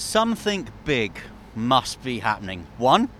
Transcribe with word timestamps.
Something 0.00 0.66
big 0.86 1.12
must 1.54 2.02
be 2.02 2.20
happening. 2.20 2.66
One, 2.78 3.10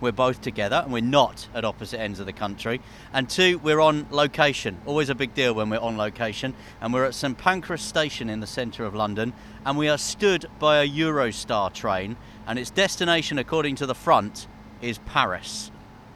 we're 0.00 0.10
both 0.10 0.40
together 0.40 0.80
and 0.82 0.90
we're 0.90 1.02
not 1.02 1.46
at 1.54 1.66
opposite 1.66 2.00
ends 2.00 2.18
of 2.18 2.24
the 2.24 2.32
country. 2.32 2.80
And 3.12 3.28
two, 3.28 3.58
we're 3.58 3.78
on 3.78 4.06
location. 4.10 4.80
Always 4.86 5.10
a 5.10 5.14
big 5.14 5.34
deal 5.34 5.52
when 5.52 5.68
we're 5.68 5.78
on 5.78 5.98
location. 5.98 6.54
And 6.80 6.94
we're 6.94 7.04
at 7.04 7.14
St 7.14 7.36
Pancras 7.36 7.82
Station 7.82 8.30
in 8.30 8.40
the 8.40 8.46
centre 8.46 8.86
of 8.86 8.94
London. 8.94 9.34
And 9.66 9.76
we 9.76 9.90
are 9.90 9.98
stood 9.98 10.46
by 10.58 10.78
a 10.78 10.88
Eurostar 10.88 11.74
train. 11.74 12.16
And 12.46 12.58
its 12.58 12.70
destination, 12.70 13.38
according 13.38 13.76
to 13.76 13.86
the 13.86 13.94
front, 13.94 14.48
is 14.80 14.96
Paris. 15.04 15.70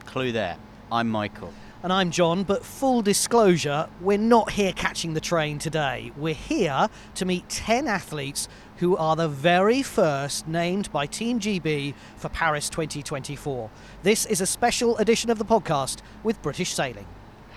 Clue 0.07 0.33
there. 0.33 0.57
I'm 0.91 1.11
Michael. 1.11 1.53
And 1.85 1.93
I'm 1.93 2.11
John, 2.11 2.45
but 2.45 2.65
full 2.65 3.03
disclosure, 3.03 3.91
we're 4.01 4.17
not 4.17 4.53
here 4.53 4.73
catching 4.73 5.13
the 5.13 5.21
train 5.21 5.59
today. 5.59 6.13
We're 6.17 6.33
here 6.33 6.89
to 7.17 7.27
meet 7.27 7.47
10 7.51 7.87
athletes 7.87 8.49
who 8.79 8.97
are 8.97 9.17
the 9.17 9.29
very 9.29 9.83
first 9.83 10.49
named 10.49 10.91
by 10.93 11.07
Team 11.07 11.39
GB 11.39 11.95
for 12.17 12.29
Paris 12.29 12.69
2024. 12.69 13.71
This 14.03 14.27
is 14.27 14.41
a 14.41 14.47
special 14.47 14.97
edition 14.99 15.31
of 15.31 15.39
the 15.39 15.45
podcast 15.45 15.99
with 16.23 16.43
British 16.43 16.73
Sailing. 16.73 17.07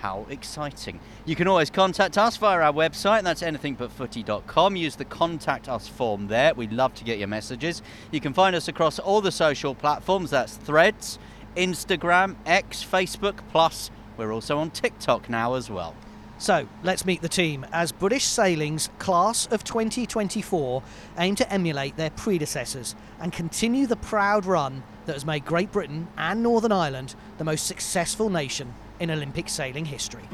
How 0.00 0.26
exciting. 0.30 1.00
You 1.24 1.34
can 1.34 1.48
always 1.48 1.70
contact 1.70 2.16
us 2.16 2.36
via 2.36 2.60
our 2.60 2.72
website, 2.72 3.22
that's 3.22 3.42
anythingbutfooty.com. 3.42 4.76
Use 4.76 4.94
the 4.94 5.04
contact 5.04 5.68
us 5.68 5.88
form 5.88 6.28
there. 6.28 6.54
We'd 6.54 6.72
love 6.72 6.94
to 6.94 7.04
get 7.04 7.18
your 7.18 7.28
messages. 7.28 7.82
You 8.12 8.20
can 8.20 8.32
find 8.32 8.54
us 8.54 8.68
across 8.68 9.00
all 9.00 9.20
the 9.20 9.32
social 9.32 9.74
platforms 9.74 10.30
that's 10.30 10.56
Threads, 10.56 11.18
Instagram, 11.56 12.36
X, 12.46 12.84
Facebook, 12.84 13.40
plus 13.50 13.90
we're 14.16 14.32
also 14.32 14.58
on 14.58 14.70
TikTok 14.70 15.28
now 15.28 15.54
as 15.54 15.70
well. 15.70 15.94
So 16.38 16.68
let's 16.84 17.04
meet 17.04 17.20
the 17.20 17.28
team 17.28 17.66
as 17.72 17.90
British 17.90 18.24
Sailing's 18.24 18.90
class 19.00 19.48
of 19.50 19.64
2024 19.64 20.82
aim 21.18 21.34
to 21.34 21.52
emulate 21.52 21.96
their 21.96 22.10
predecessors 22.10 22.94
and 23.20 23.32
continue 23.32 23.88
the 23.88 23.96
proud 23.96 24.46
run 24.46 24.84
that 25.06 25.14
has 25.14 25.26
made 25.26 25.44
Great 25.44 25.72
Britain 25.72 26.06
and 26.16 26.40
Northern 26.40 26.70
Ireland 26.70 27.16
the 27.38 27.44
most 27.44 27.66
successful 27.66 28.30
nation 28.30 28.72
in 29.00 29.10
Olympic 29.10 29.48
sailing 29.48 29.86
history. 29.86 30.28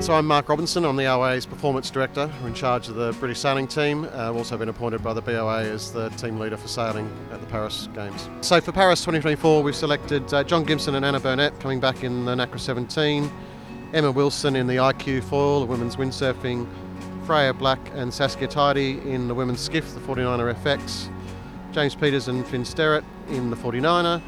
So 0.00 0.14
I'm 0.14 0.26
Mark 0.26 0.48
Robinson. 0.48 0.86
I'm 0.86 0.96
the 0.96 1.04
OA's 1.04 1.44
Performance 1.44 1.90
Director. 1.90 2.32
We're 2.40 2.48
in 2.48 2.54
charge 2.54 2.88
of 2.88 2.94
the 2.94 3.12
British 3.20 3.38
sailing 3.38 3.68
team. 3.68 4.04
Uh, 4.04 4.30
I've 4.30 4.36
also 4.36 4.56
been 4.56 4.70
appointed 4.70 5.02
by 5.02 5.12
the 5.12 5.20
BOA 5.20 5.64
as 5.64 5.92
the 5.92 6.08
team 6.10 6.40
leader 6.40 6.56
for 6.56 6.68
sailing 6.68 7.06
at 7.30 7.40
the 7.42 7.46
Paris 7.48 7.86
Games. 7.92 8.26
So 8.40 8.62
for 8.62 8.72
Paris 8.72 9.00
2024, 9.00 9.62
we've 9.62 9.76
selected 9.76 10.32
uh, 10.32 10.42
John 10.42 10.64
Gimson 10.64 10.94
and 10.94 11.04
Anna 11.04 11.20
Burnet 11.20 11.60
coming 11.60 11.80
back 11.80 12.02
in 12.02 12.24
the 12.24 12.34
NACRA 12.34 12.58
17, 12.58 13.30
Emma 13.92 14.10
Wilson 14.10 14.56
in 14.56 14.66
the 14.66 14.76
IQ 14.76 15.22
foil, 15.24 15.60
the 15.60 15.66
women's 15.66 15.96
windsurfing, 15.96 16.66
Freya 17.26 17.52
Black 17.52 17.78
and 17.92 18.12
Saskia 18.12 18.48
Tidey 18.48 19.04
in 19.04 19.28
the 19.28 19.34
women's 19.34 19.60
skiff, 19.60 19.92
the 19.92 20.00
49er 20.00 20.54
FX, 20.62 21.12
James 21.72 21.94
Peters 21.94 22.26
and 22.28 22.46
Fynn 22.46 22.62
Sterritt 22.62 23.04
in 23.28 23.50
the 23.50 23.56
49er, 23.56 24.22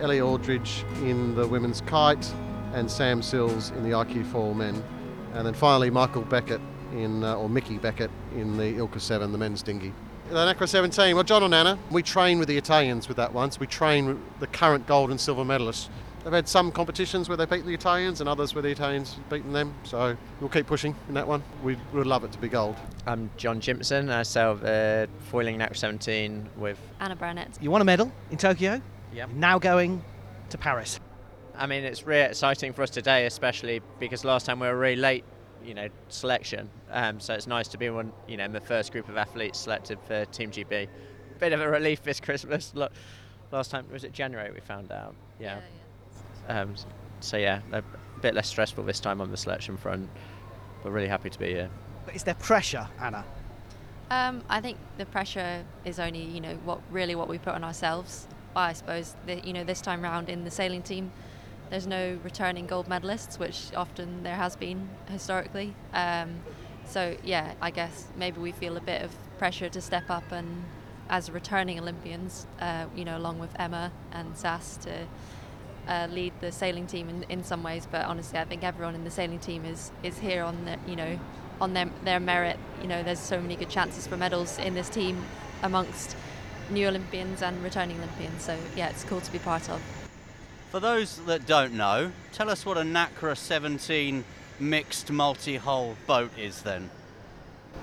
Ellie 0.00 0.20
Aldridge 0.20 0.84
in 1.02 1.34
the 1.34 1.48
women's 1.48 1.80
kite, 1.80 2.32
and 2.74 2.88
Sam 2.88 3.22
Sills 3.22 3.70
in 3.70 3.82
the 3.82 3.90
IQ 3.90 4.24
foil 4.26 4.54
men. 4.54 4.80
And 5.34 5.46
then 5.46 5.54
finally, 5.54 5.90
Michael 5.90 6.22
Beckett 6.22 6.60
in, 6.92 7.22
uh, 7.24 7.34
or 7.34 7.48
Mickey 7.48 7.78
Beckett 7.78 8.10
in 8.34 8.56
the 8.56 8.64
ILCA 8.64 9.00
7, 9.00 9.32
the 9.32 9.38
men's 9.38 9.62
dinghy. 9.62 9.92
The 10.28 10.36
NACRA 10.36 10.68
17, 10.68 11.14
well, 11.14 11.24
John 11.24 11.42
and 11.42 11.54
Anna, 11.54 11.78
we 11.90 12.02
train 12.02 12.38
with 12.38 12.46
the 12.46 12.56
Italians 12.56 13.08
with 13.08 13.16
that 13.16 13.32
once. 13.32 13.58
We 13.58 13.66
train 13.66 14.20
the 14.38 14.46
current 14.46 14.86
gold 14.86 15.10
and 15.10 15.20
silver 15.20 15.44
medalists. 15.44 15.88
They've 16.22 16.32
had 16.32 16.46
some 16.46 16.70
competitions 16.70 17.28
where 17.28 17.36
they 17.36 17.46
beat 17.46 17.64
the 17.64 17.74
Italians 17.74 18.20
and 18.20 18.28
others 18.28 18.54
where 18.54 18.62
the 18.62 18.68
Italians 18.68 19.14
have 19.14 19.28
beaten 19.30 19.52
them. 19.52 19.74
So 19.84 20.16
we'll 20.40 20.50
keep 20.50 20.66
pushing 20.66 20.94
in 21.08 21.14
that 21.14 21.26
one. 21.26 21.42
We 21.64 21.78
would 21.92 22.06
love 22.06 22.24
it 22.24 22.32
to 22.32 22.38
be 22.38 22.48
gold. 22.48 22.76
I'm 23.06 23.30
John 23.38 23.60
Gimson. 23.60 24.12
I 24.12 24.22
sail 24.22 24.60
uh, 24.62 25.06
foiling 25.30 25.58
NACRA 25.58 25.76
17 25.76 26.50
with. 26.58 26.78
Anna 27.00 27.16
Burnet. 27.16 27.58
You 27.60 27.70
won 27.70 27.80
a 27.80 27.84
medal 27.84 28.12
in 28.30 28.36
Tokyo. 28.36 28.80
Yep. 29.12 29.30
You're 29.30 29.38
now 29.38 29.58
going 29.58 30.04
to 30.50 30.58
Paris. 30.58 31.00
I 31.60 31.66
mean, 31.66 31.84
it's 31.84 32.06
really 32.06 32.22
exciting 32.22 32.72
for 32.72 32.82
us 32.82 32.88
today, 32.88 33.26
especially 33.26 33.82
because 33.98 34.24
last 34.24 34.46
time 34.46 34.60
we 34.60 34.66
were 34.66 34.78
really 34.78 34.96
late, 34.96 35.24
you 35.62 35.74
know, 35.74 35.88
selection. 36.08 36.70
Um, 36.90 37.20
so 37.20 37.34
it's 37.34 37.46
nice 37.46 37.68
to 37.68 37.78
be 37.78 37.90
one, 37.90 38.14
you 38.26 38.38
know, 38.38 38.46
in 38.46 38.52
the 38.52 38.62
first 38.62 38.92
group 38.92 39.10
of 39.10 39.18
athletes 39.18 39.58
selected 39.58 39.98
for 40.06 40.24
Team 40.24 40.50
GB. 40.50 40.88
Bit 41.38 41.52
of 41.52 41.60
a 41.60 41.68
relief 41.68 42.02
this 42.02 42.18
Christmas. 42.28 42.72
Look, 42.74 42.92
last 43.52 43.70
time 43.70 43.84
was 43.92 44.04
it 44.04 44.14
January 44.14 44.50
we 44.50 44.60
found 44.60 44.90
out. 44.90 45.14
Yeah. 45.38 45.60
Um, 46.48 46.74
so 47.20 47.36
yeah, 47.36 47.60
a 47.72 47.82
bit 48.22 48.34
less 48.34 48.48
stressful 48.48 48.84
this 48.84 48.98
time 48.98 49.20
on 49.20 49.30
the 49.30 49.36
selection 49.36 49.76
front, 49.76 50.08
but 50.82 50.92
really 50.92 51.08
happy 51.08 51.28
to 51.28 51.38
be 51.38 51.48
here. 51.48 51.68
But 52.06 52.16
is 52.16 52.22
there 52.22 52.34
pressure, 52.34 52.88
Anna? 52.98 53.22
Um, 54.10 54.42
I 54.48 54.62
think 54.62 54.78
the 54.96 55.04
pressure 55.04 55.62
is 55.84 56.00
only, 56.00 56.24
you 56.24 56.40
know, 56.40 56.54
what 56.64 56.80
really 56.90 57.14
what 57.14 57.28
we 57.28 57.36
put 57.36 57.52
on 57.52 57.64
ourselves. 57.64 58.26
I 58.56 58.72
suppose, 58.72 59.14
that, 59.26 59.44
you 59.44 59.52
know, 59.52 59.62
this 59.62 59.80
time 59.80 60.02
round 60.02 60.28
in 60.28 60.42
the 60.42 60.50
sailing 60.50 60.82
team, 60.82 61.12
there's 61.70 61.86
no 61.86 62.18
returning 62.22 62.66
gold 62.66 62.88
medalists, 62.88 63.38
which 63.38 63.70
often 63.76 64.22
there 64.22 64.36
has 64.36 64.56
been 64.56 64.88
historically. 65.08 65.74
Um, 65.92 66.40
so 66.86 67.16
yeah, 67.24 67.54
I 67.62 67.70
guess 67.70 68.08
maybe 68.16 68.40
we 68.40 68.52
feel 68.52 68.76
a 68.76 68.80
bit 68.80 69.02
of 69.02 69.14
pressure 69.38 69.68
to 69.68 69.80
step 69.80 70.10
up 70.10 70.30
and, 70.32 70.64
as 71.08 71.30
returning 71.30 71.78
Olympians, 71.78 72.46
uh, 72.60 72.86
you 72.94 73.04
know, 73.04 73.16
along 73.16 73.38
with 73.38 73.50
Emma 73.58 73.90
and 74.12 74.36
Sass 74.36 74.76
to 74.78 75.06
uh, 75.88 76.06
lead 76.10 76.32
the 76.40 76.52
sailing 76.52 76.86
team 76.86 77.08
in, 77.08 77.24
in 77.28 77.44
some 77.44 77.62
ways. 77.62 77.86
But 77.90 78.04
honestly, 78.04 78.38
I 78.38 78.44
think 78.44 78.62
everyone 78.62 78.94
in 78.94 79.04
the 79.04 79.10
sailing 79.10 79.40
team 79.40 79.64
is 79.64 79.90
is 80.02 80.18
here 80.18 80.44
on 80.44 80.64
the, 80.64 80.78
you 80.88 80.96
know, 80.96 81.18
on 81.60 81.74
their 81.74 81.90
their 82.04 82.20
merit. 82.20 82.58
You 82.80 82.88
know, 82.88 83.02
there's 83.02 83.18
so 83.18 83.40
many 83.40 83.56
good 83.56 83.70
chances 83.70 84.06
for 84.06 84.16
medals 84.16 84.58
in 84.58 84.74
this 84.74 84.88
team 84.88 85.24
amongst 85.62 86.16
new 86.70 86.86
Olympians 86.86 87.42
and 87.42 87.62
returning 87.62 87.96
Olympians. 87.96 88.42
So 88.42 88.56
yeah, 88.76 88.90
it's 88.90 89.04
cool 89.04 89.20
to 89.20 89.32
be 89.32 89.38
part 89.40 89.68
of. 89.68 89.99
For 90.70 90.78
those 90.78 91.16
that 91.26 91.46
don't 91.46 91.74
know, 91.74 92.12
tell 92.32 92.48
us 92.48 92.64
what 92.64 92.78
a 92.78 92.82
NACRA 92.82 93.36
17 93.36 94.24
mixed 94.60 95.10
multi-hull 95.10 95.96
boat 96.06 96.30
is 96.38 96.62
then. 96.62 96.90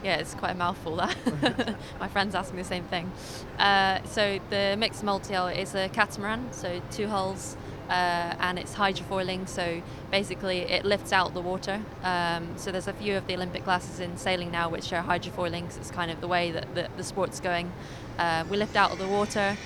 Yeah, 0.05 0.15
it's 0.15 0.33
quite 0.33 0.51
a 0.51 0.55
mouthful. 0.55 0.95
That 0.95 1.75
my 1.99 2.07
friends 2.07 2.33
ask 2.33 2.53
me 2.53 2.61
the 2.61 2.67
same 2.67 2.85
thing. 2.85 3.11
Uh, 3.59 4.01
so 4.05 4.39
the 4.49 4.77
mixed 4.79 5.03
multi-hull 5.03 5.47
is 5.47 5.75
a 5.75 5.89
catamaran, 5.89 6.53
so 6.53 6.81
two 6.89 7.09
hulls, 7.09 7.57
uh, 7.89 8.35
and 8.39 8.57
it's 8.57 8.73
hydrofoiling, 8.73 9.49
so 9.49 9.81
basically 10.09 10.59
it 10.59 10.85
lifts 10.85 11.11
out 11.11 11.33
the 11.33 11.41
water. 11.41 11.81
Um, 12.03 12.57
so 12.57 12.71
there's 12.71 12.87
a 12.87 12.93
few 12.93 13.17
of 13.17 13.27
the 13.27 13.33
Olympic 13.35 13.65
classes 13.65 13.99
in 13.99 14.15
sailing 14.15 14.49
now 14.49 14.69
which 14.69 14.93
are 14.93 15.03
hydrofoiling, 15.03 15.69
so 15.73 15.81
it's 15.81 15.91
kind 15.91 16.09
of 16.09 16.21
the 16.21 16.27
way 16.29 16.51
that 16.51 16.73
the, 16.73 16.87
the 16.95 17.03
sport's 17.03 17.41
going. 17.41 17.69
Uh, 18.17 18.45
we 18.49 18.55
lift 18.55 18.77
out 18.77 18.91
of 18.91 18.97
the 18.97 19.07
water 19.09 19.57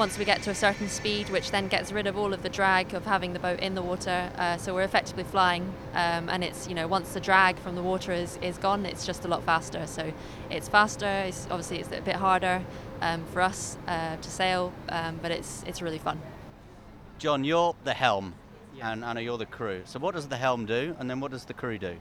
once 0.00 0.16
we 0.16 0.24
get 0.24 0.40
to 0.40 0.48
a 0.48 0.54
certain 0.54 0.88
speed, 0.88 1.28
which 1.28 1.50
then 1.50 1.68
gets 1.68 1.92
rid 1.92 2.06
of 2.06 2.16
all 2.16 2.32
of 2.32 2.42
the 2.42 2.48
drag 2.48 2.94
of 2.94 3.04
having 3.04 3.34
the 3.34 3.38
boat 3.38 3.60
in 3.60 3.74
the 3.74 3.82
water. 3.82 4.32
Uh, 4.38 4.56
so 4.56 4.72
we're 4.72 4.82
effectively 4.82 5.24
flying, 5.24 5.62
um, 5.92 6.26
and 6.30 6.42
it's 6.42 6.66
you 6.66 6.74
know 6.74 6.88
once 6.88 7.12
the 7.12 7.20
drag 7.20 7.58
from 7.58 7.74
the 7.74 7.82
water 7.82 8.10
is, 8.10 8.38
is 8.40 8.56
gone, 8.56 8.86
it's 8.86 9.04
just 9.04 9.26
a 9.26 9.28
lot 9.28 9.44
faster. 9.44 9.86
So 9.86 10.10
it's 10.48 10.70
faster. 10.70 11.06
It's 11.06 11.46
obviously 11.50 11.80
it's 11.80 11.92
a 11.92 12.00
bit 12.00 12.16
harder 12.16 12.64
um, 13.02 13.26
for 13.26 13.42
us 13.42 13.76
uh, 13.86 14.16
to 14.16 14.30
sail, 14.30 14.72
um, 14.88 15.18
but 15.20 15.32
it's 15.32 15.62
it's 15.66 15.82
really 15.82 15.98
fun. 15.98 16.18
John, 17.18 17.44
you're 17.44 17.76
the 17.84 17.92
helm, 17.92 18.32
and 18.82 19.04
Anna, 19.04 19.20
you're 19.20 19.36
the 19.36 19.44
crew. 19.44 19.82
So 19.84 19.98
what 19.98 20.14
does 20.14 20.28
the 20.28 20.38
helm 20.38 20.64
do, 20.64 20.96
and 20.98 21.10
then 21.10 21.20
what 21.20 21.30
does 21.30 21.44
the 21.44 21.52
crew 21.52 21.76
do? 21.76 21.98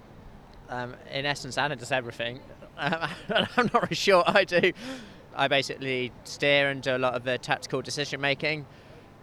Um, 0.69 0.95
in 1.11 1.25
essence, 1.25 1.57
Anna 1.57 1.75
does 1.75 1.91
everything. 1.91 2.39
I'm 2.77 3.09
not 3.57 3.73
really 3.73 3.95
sure 3.95 4.23
I 4.25 4.45
do. 4.45 4.71
I 5.35 5.47
basically 5.47 6.11
steer 6.23 6.69
and 6.69 6.81
do 6.81 6.95
a 6.95 6.97
lot 6.97 7.15
of 7.15 7.23
the 7.23 7.37
tactical 7.37 7.81
decision 7.81 8.21
making, 8.21 8.65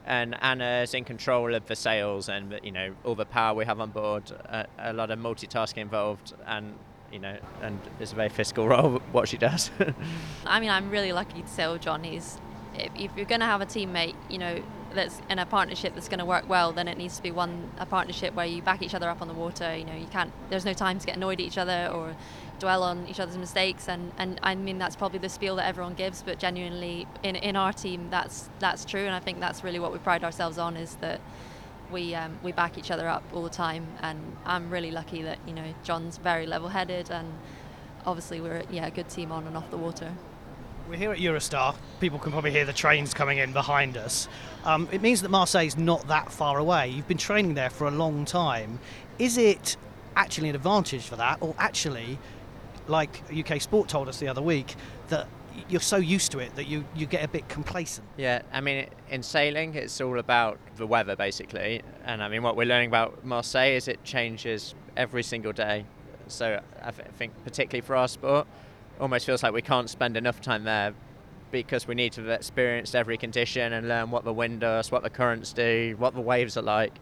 and 0.06 0.36
Anna's 0.42 0.94
in 0.94 1.04
control 1.04 1.54
of 1.54 1.66
the 1.66 1.76
sails 1.76 2.28
and 2.28 2.58
you 2.62 2.72
know 2.72 2.94
all 3.04 3.14
the 3.14 3.26
power 3.26 3.54
we 3.54 3.64
have 3.64 3.80
on 3.80 3.90
board. 3.90 4.30
A, 4.30 4.66
a 4.78 4.92
lot 4.92 5.10
of 5.10 5.18
multitasking 5.18 5.78
involved, 5.78 6.34
and 6.46 6.74
you 7.12 7.18
know, 7.18 7.36
and 7.62 7.78
it's 8.00 8.12
a 8.12 8.14
very 8.14 8.28
physical 8.28 8.68
role 8.74 9.00
what 9.12 9.28
she 9.28 9.36
does. 9.36 9.70
I 10.46 10.60
mean, 10.60 10.70
I'm 10.70 10.90
really 10.90 11.12
lucky 11.12 11.42
to 11.42 11.48
sail 11.48 11.72
with 11.72 11.82
John. 11.82 12.04
He's 12.04 12.38
if, 12.74 12.92
if 12.96 13.10
you're 13.16 13.26
going 13.26 13.40
to 13.40 13.46
have 13.46 13.60
a 13.60 13.66
teammate, 13.66 14.14
you 14.28 14.38
know, 14.38 14.62
that's 14.96 15.20
in 15.30 15.38
a 15.38 15.46
partnership 15.46 15.94
that's 15.94 16.08
going 16.08 16.18
to 16.18 16.24
work 16.24 16.48
well, 16.48 16.72
then 16.72 16.88
it 16.88 16.98
needs 16.98 17.16
to 17.16 17.22
be 17.22 17.30
one 17.30 17.70
a 17.78 17.86
partnership 17.86 18.34
where 18.34 18.46
you 18.46 18.62
back 18.62 18.82
each 18.82 18.94
other 18.94 19.08
up 19.08 19.22
on 19.22 19.28
the 19.28 19.34
water. 19.34 19.76
You 19.76 19.84
know, 19.84 19.94
you 19.94 20.06
can't. 20.06 20.32
There's 20.50 20.64
no 20.64 20.72
time 20.72 20.98
to 20.98 21.06
get 21.06 21.16
annoyed 21.16 21.40
at 21.40 21.46
each 21.46 21.58
other 21.58 21.90
or 21.94 22.16
dwell 22.58 22.82
on 22.82 23.06
each 23.06 23.20
other's 23.20 23.36
mistakes. 23.36 23.88
And, 23.88 24.12
and 24.18 24.40
I 24.42 24.54
mean 24.54 24.78
that's 24.78 24.96
probably 24.96 25.18
the 25.18 25.28
spiel 25.28 25.56
that 25.56 25.66
everyone 25.66 25.94
gives, 25.94 26.22
but 26.22 26.38
genuinely 26.38 27.06
in 27.22 27.36
in 27.36 27.56
our 27.56 27.72
team 27.72 28.08
that's 28.10 28.48
that's 28.58 28.84
true. 28.84 29.04
And 29.04 29.14
I 29.14 29.20
think 29.20 29.40
that's 29.40 29.62
really 29.62 29.78
what 29.78 29.92
we 29.92 29.98
pride 29.98 30.24
ourselves 30.24 30.58
on 30.58 30.76
is 30.76 30.96
that 30.96 31.20
we 31.90 32.14
um, 32.14 32.38
we 32.42 32.52
back 32.52 32.78
each 32.78 32.90
other 32.90 33.08
up 33.08 33.22
all 33.32 33.42
the 33.42 33.50
time. 33.50 33.86
And 34.00 34.36
I'm 34.44 34.70
really 34.70 34.90
lucky 34.90 35.22
that 35.22 35.38
you 35.46 35.54
know 35.54 35.74
John's 35.84 36.18
very 36.18 36.46
level-headed 36.46 37.10
and 37.10 37.32
obviously 38.04 38.40
we're 38.40 38.62
yeah 38.70 38.86
a 38.86 38.90
good 38.90 39.08
team 39.08 39.32
on 39.32 39.46
and 39.46 39.56
off 39.56 39.70
the 39.70 39.76
water. 39.76 40.12
We're 40.88 40.96
here 40.96 41.10
at 41.10 41.18
Eurostar. 41.18 41.74
People 41.98 42.20
can 42.20 42.30
probably 42.30 42.52
hear 42.52 42.64
the 42.64 42.72
trains 42.72 43.12
coming 43.12 43.38
in 43.38 43.52
behind 43.52 43.96
us. 43.96 44.28
Um, 44.64 44.88
it 44.92 45.02
means 45.02 45.20
that 45.22 45.30
Marseille 45.30 45.66
is 45.66 45.76
not 45.76 46.06
that 46.06 46.30
far 46.30 46.58
away. 46.58 46.88
You've 46.90 47.08
been 47.08 47.18
training 47.18 47.54
there 47.54 47.70
for 47.70 47.88
a 47.88 47.90
long 47.90 48.24
time. 48.24 48.78
Is 49.18 49.36
it 49.36 49.76
actually 50.14 50.48
an 50.48 50.54
advantage 50.54 51.02
for 51.02 51.16
that, 51.16 51.38
or 51.40 51.56
actually, 51.58 52.20
like 52.86 53.20
UK 53.36 53.60
Sport 53.60 53.88
told 53.88 54.08
us 54.08 54.20
the 54.20 54.28
other 54.28 54.40
week, 54.42 54.76
that 55.08 55.26
you're 55.68 55.80
so 55.80 55.96
used 55.96 56.30
to 56.32 56.38
it 56.38 56.54
that 56.54 56.68
you, 56.68 56.84
you 56.94 57.06
get 57.06 57.24
a 57.24 57.28
bit 57.28 57.48
complacent? 57.48 58.06
Yeah, 58.16 58.42
I 58.52 58.60
mean, 58.60 58.86
in 59.10 59.24
sailing, 59.24 59.74
it's 59.74 60.00
all 60.00 60.20
about 60.20 60.60
the 60.76 60.86
weather 60.86 61.16
basically. 61.16 61.82
And 62.04 62.22
I 62.22 62.28
mean, 62.28 62.44
what 62.44 62.56
we're 62.56 62.66
learning 62.66 62.90
about 62.90 63.24
Marseille 63.24 63.74
is 63.74 63.88
it 63.88 64.04
changes 64.04 64.76
every 64.96 65.24
single 65.24 65.52
day. 65.52 65.84
So 66.28 66.60
I 66.80 66.90
th- 66.92 67.08
think, 67.18 67.32
particularly 67.42 67.84
for 67.84 67.96
our 67.96 68.06
sport, 68.06 68.46
almost 69.00 69.26
feels 69.26 69.42
like 69.42 69.52
we 69.52 69.62
can't 69.62 69.90
spend 69.90 70.16
enough 70.16 70.40
time 70.40 70.64
there 70.64 70.94
because 71.50 71.86
we 71.86 71.94
need 71.94 72.12
to 72.12 72.22
have 72.22 72.30
experienced 72.30 72.94
every 72.94 73.16
condition 73.16 73.72
and 73.72 73.88
learn 73.88 74.10
what 74.10 74.24
the 74.24 74.32
wind 74.32 74.60
does, 74.60 74.90
what 74.90 75.02
the 75.02 75.10
currents 75.10 75.52
do, 75.52 75.94
what 75.98 76.14
the 76.14 76.20
waves 76.20 76.56
are 76.56 76.62
like. 76.62 76.92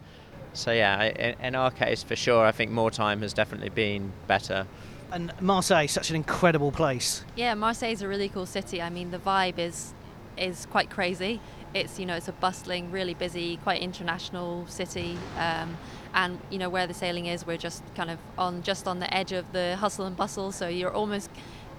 So 0.53 0.73
yeah, 0.73 1.03
in, 1.03 1.41
in 1.41 1.55
our 1.55 1.71
case, 1.71 2.03
for 2.03 2.17
sure, 2.17 2.45
I 2.45 2.53
think 2.53 2.71
more 2.71 2.91
time 2.91 3.23
has 3.23 3.33
definitely 3.33 3.71
been 3.71 4.13
better. 4.27 4.67
And 5.11 5.33
Marseille, 5.41 5.87
such 5.87 6.11
an 6.11 6.17
incredible 6.17 6.73
place. 6.73 7.25
Yeah, 7.37 7.55
Marseille 7.55 7.93
is 7.93 8.03
a 8.03 8.09
really 8.09 8.29
cool 8.29 8.47
city. 8.47 8.81
I 8.81 8.91
mean, 8.91 9.11
the 9.11 9.19
vibe 9.19 9.59
is 9.59 9.95
is 10.37 10.67
quite 10.67 10.91
crazy. 10.91 11.41
It's 11.73 11.99
you 11.99 12.07
know 12.07 12.17
it's 12.17 12.29
a 12.29 12.33
bustling, 12.33 12.91
really 12.91 13.15
busy, 13.15 13.57
quite 13.59 13.83
international 13.83 14.67
city. 14.67 15.19
Um, 15.39 15.77
and 16.15 16.39
you 16.51 16.59
know 16.59 16.69
where 16.69 16.87
the 16.87 16.95
sailing 16.95 17.27
is, 17.27 17.47
we're 17.47 17.57
just 17.57 17.83
kind 17.95 18.11
of 18.11 18.19
on 18.39 18.63
just 18.63 18.87
on 18.87 19.01
the 19.01 19.13
edge 19.13 19.33
of 19.33 19.53
the 19.53 19.77
hustle 19.77 20.07
and 20.07 20.17
bustle. 20.17 20.53
So 20.53 20.69
you're 20.69 20.93
almost 20.93 21.31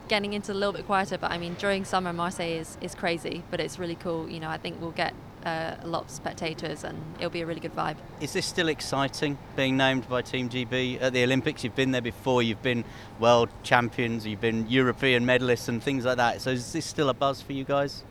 getting 0.08 0.34
into 0.34 0.52
a 0.52 0.54
little 0.54 0.74
bit 0.74 0.86
quieter. 0.86 1.18
But 1.18 1.32
I 1.32 1.38
mean, 1.38 1.56
during 1.56 1.86
summer, 1.86 2.14
Marseille 2.14 2.60
is, 2.60 2.78
is 2.82 2.96
crazy, 2.96 3.44
but 3.52 3.60
it's 3.60 3.80
really 3.80 3.96
cool. 3.96 4.30
You 4.30 4.40
know, 4.40 4.50
I 4.50 4.58
think 4.58 4.80
we'll 4.80 4.92
get 4.92 5.14
uh, 5.46 5.76
a 5.82 5.88
lot 5.88 6.06
of 6.06 6.10
spectators 6.10 6.84
and 6.84 7.00
it'll 7.18 7.30
be 7.30 7.42
a 7.42 7.46
really 7.46 7.60
good 7.60 7.76
vibe. 7.76 7.98
Is 8.20 8.34
this 8.34 8.46
still 8.46 8.68
exciting 8.68 9.38
being 9.56 9.78
named 9.78 10.10
by 10.10 10.22
Team 10.22 10.50
GB 10.50 11.02
at 11.02 11.14
the 11.14 11.24
Olympics? 11.24 11.64
You've 11.64 11.76
been 11.76 11.92
there 11.92 12.02
before, 12.02 12.42
you've 12.42 12.64
been 12.64 12.84
world 13.20 13.50
champions, 13.64 14.26
you've 14.26 14.42
been 14.42 14.68
European 14.68 15.26
medalists 15.26 15.68
and 15.68 15.82
things 15.82 16.06
like 16.06 16.18
that. 16.18 16.42
So 16.42 16.52
is 16.52 16.74
this 16.74 16.86
still 16.86 17.10
a 17.10 17.14
buzz 17.14 17.42
for 17.42 17.54
you 17.54 17.64
guys? 17.64 18.04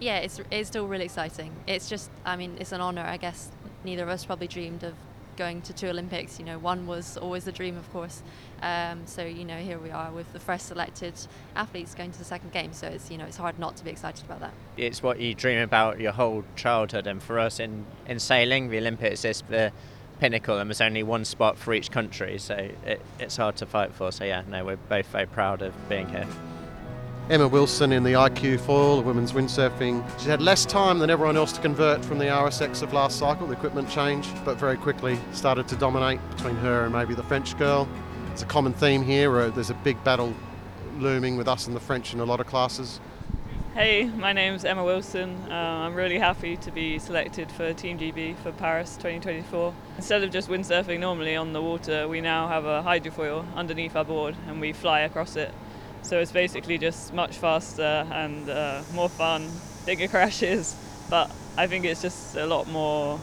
Yeah, 0.00 0.18
it's, 0.18 0.40
it's 0.50 0.68
still 0.68 0.88
really 0.88 1.04
exciting. 1.04 1.52
It's 1.66 1.88
just, 1.88 2.10
I 2.24 2.36
mean, 2.36 2.56
it's 2.58 2.72
an 2.72 2.80
honour. 2.80 3.02
I 3.02 3.18
guess 3.18 3.50
neither 3.84 4.02
of 4.02 4.08
us 4.08 4.24
probably 4.24 4.48
dreamed 4.48 4.82
of 4.82 4.94
going 5.36 5.62
to 5.62 5.72
two 5.72 5.88
Olympics. 5.88 6.38
You 6.38 6.44
know, 6.44 6.58
one 6.58 6.86
was 6.86 7.16
always 7.16 7.44
the 7.44 7.52
dream, 7.52 7.76
of 7.76 7.90
course. 7.92 8.22
Um, 8.62 9.02
so 9.06 9.24
you 9.24 9.44
know, 9.44 9.56
here 9.56 9.78
we 9.78 9.90
are 9.90 10.10
with 10.10 10.32
the 10.32 10.40
first 10.40 10.66
selected 10.66 11.14
athletes 11.56 11.94
going 11.94 12.12
to 12.12 12.18
the 12.18 12.24
second 12.24 12.52
game. 12.52 12.72
So 12.72 12.86
it's 12.86 13.10
you 13.10 13.18
know, 13.18 13.24
it's 13.24 13.36
hard 13.36 13.58
not 13.58 13.76
to 13.76 13.84
be 13.84 13.90
excited 13.90 14.24
about 14.24 14.40
that. 14.40 14.52
It's 14.76 15.02
what 15.02 15.20
you 15.20 15.34
dream 15.34 15.60
about 15.60 16.00
your 16.00 16.12
whole 16.12 16.44
childhood, 16.56 17.06
and 17.06 17.22
for 17.22 17.38
us 17.38 17.60
in 17.60 17.84
in 18.06 18.18
sailing, 18.18 18.70
the 18.70 18.78
Olympics 18.78 19.24
is 19.24 19.42
the 19.48 19.72
pinnacle, 20.20 20.58
and 20.58 20.70
there's 20.70 20.80
only 20.80 21.02
one 21.02 21.24
spot 21.24 21.58
for 21.58 21.74
each 21.74 21.90
country, 21.90 22.38
so 22.38 22.54
it, 22.84 23.00
it's 23.18 23.36
hard 23.36 23.56
to 23.56 23.66
fight 23.66 23.92
for. 23.92 24.12
So 24.12 24.24
yeah, 24.24 24.42
no, 24.48 24.64
we're 24.64 24.76
both 24.76 25.06
very 25.06 25.26
proud 25.26 25.62
of 25.62 25.74
being 25.88 26.08
here. 26.08 26.26
Emma 27.30 27.46
Wilson 27.46 27.92
in 27.92 28.02
the 28.02 28.14
IQ 28.14 28.58
foil, 28.60 28.96
the 28.96 29.02
women's 29.02 29.32
windsurfing. 29.32 30.04
She 30.20 30.28
had 30.28 30.42
less 30.42 30.66
time 30.66 30.98
than 30.98 31.08
everyone 31.08 31.36
else 31.36 31.52
to 31.52 31.60
convert 31.60 32.04
from 32.04 32.18
the 32.18 32.24
RSX 32.24 32.82
of 32.82 32.92
last 32.92 33.16
cycle, 33.16 33.46
the 33.46 33.52
equipment 33.52 33.88
change, 33.88 34.26
but 34.44 34.56
very 34.56 34.76
quickly 34.76 35.18
started 35.32 35.68
to 35.68 35.76
dominate 35.76 36.18
between 36.30 36.56
her 36.56 36.84
and 36.84 36.92
maybe 36.92 37.14
the 37.14 37.22
French 37.22 37.56
girl. 37.56 37.88
It's 38.32 38.42
a 38.42 38.46
common 38.46 38.72
theme 38.72 39.04
here, 39.04 39.50
there's 39.50 39.70
a 39.70 39.74
big 39.74 40.02
battle 40.02 40.34
looming 40.98 41.36
with 41.36 41.46
us 41.46 41.68
and 41.68 41.76
the 41.76 41.80
French 41.80 42.12
in 42.12 42.18
a 42.18 42.24
lot 42.24 42.40
of 42.40 42.46
classes. 42.48 43.00
Hey, 43.72 44.04
my 44.04 44.34
name's 44.34 44.64
Emma 44.64 44.84
Wilson. 44.84 45.34
Uh, 45.48 45.54
I'm 45.54 45.94
really 45.94 46.18
happy 46.18 46.58
to 46.58 46.70
be 46.70 46.98
selected 46.98 47.50
for 47.50 47.72
Team 47.72 47.98
GB 47.98 48.36
for 48.38 48.52
Paris 48.52 48.96
2024. 48.96 49.72
Instead 49.96 50.24
of 50.24 50.30
just 50.30 50.50
windsurfing 50.50 50.98
normally 50.98 51.36
on 51.36 51.54
the 51.54 51.62
water, 51.62 52.06
we 52.08 52.20
now 52.20 52.48
have 52.48 52.66
a 52.66 52.82
hydrofoil 52.82 53.46
underneath 53.54 53.96
our 53.96 54.04
board 54.04 54.36
and 54.46 54.60
we 54.60 54.74
fly 54.74 55.00
across 55.00 55.36
it. 55.36 55.54
So 56.02 56.18
it's 56.18 56.32
basically 56.32 56.78
just 56.78 57.12
much 57.12 57.36
faster 57.36 58.06
and 58.12 58.48
uh, 58.48 58.82
more 58.92 59.08
fun, 59.08 59.50
bigger 59.86 60.08
crashes, 60.14 60.76
but 61.08 61.30
I 61.56 61.66
think 61.66 61.84
it's 61.84 62.02
just 62.02 62.36
a 62.36 62.46
lot 62.46 62.68
more, 62.68 63.20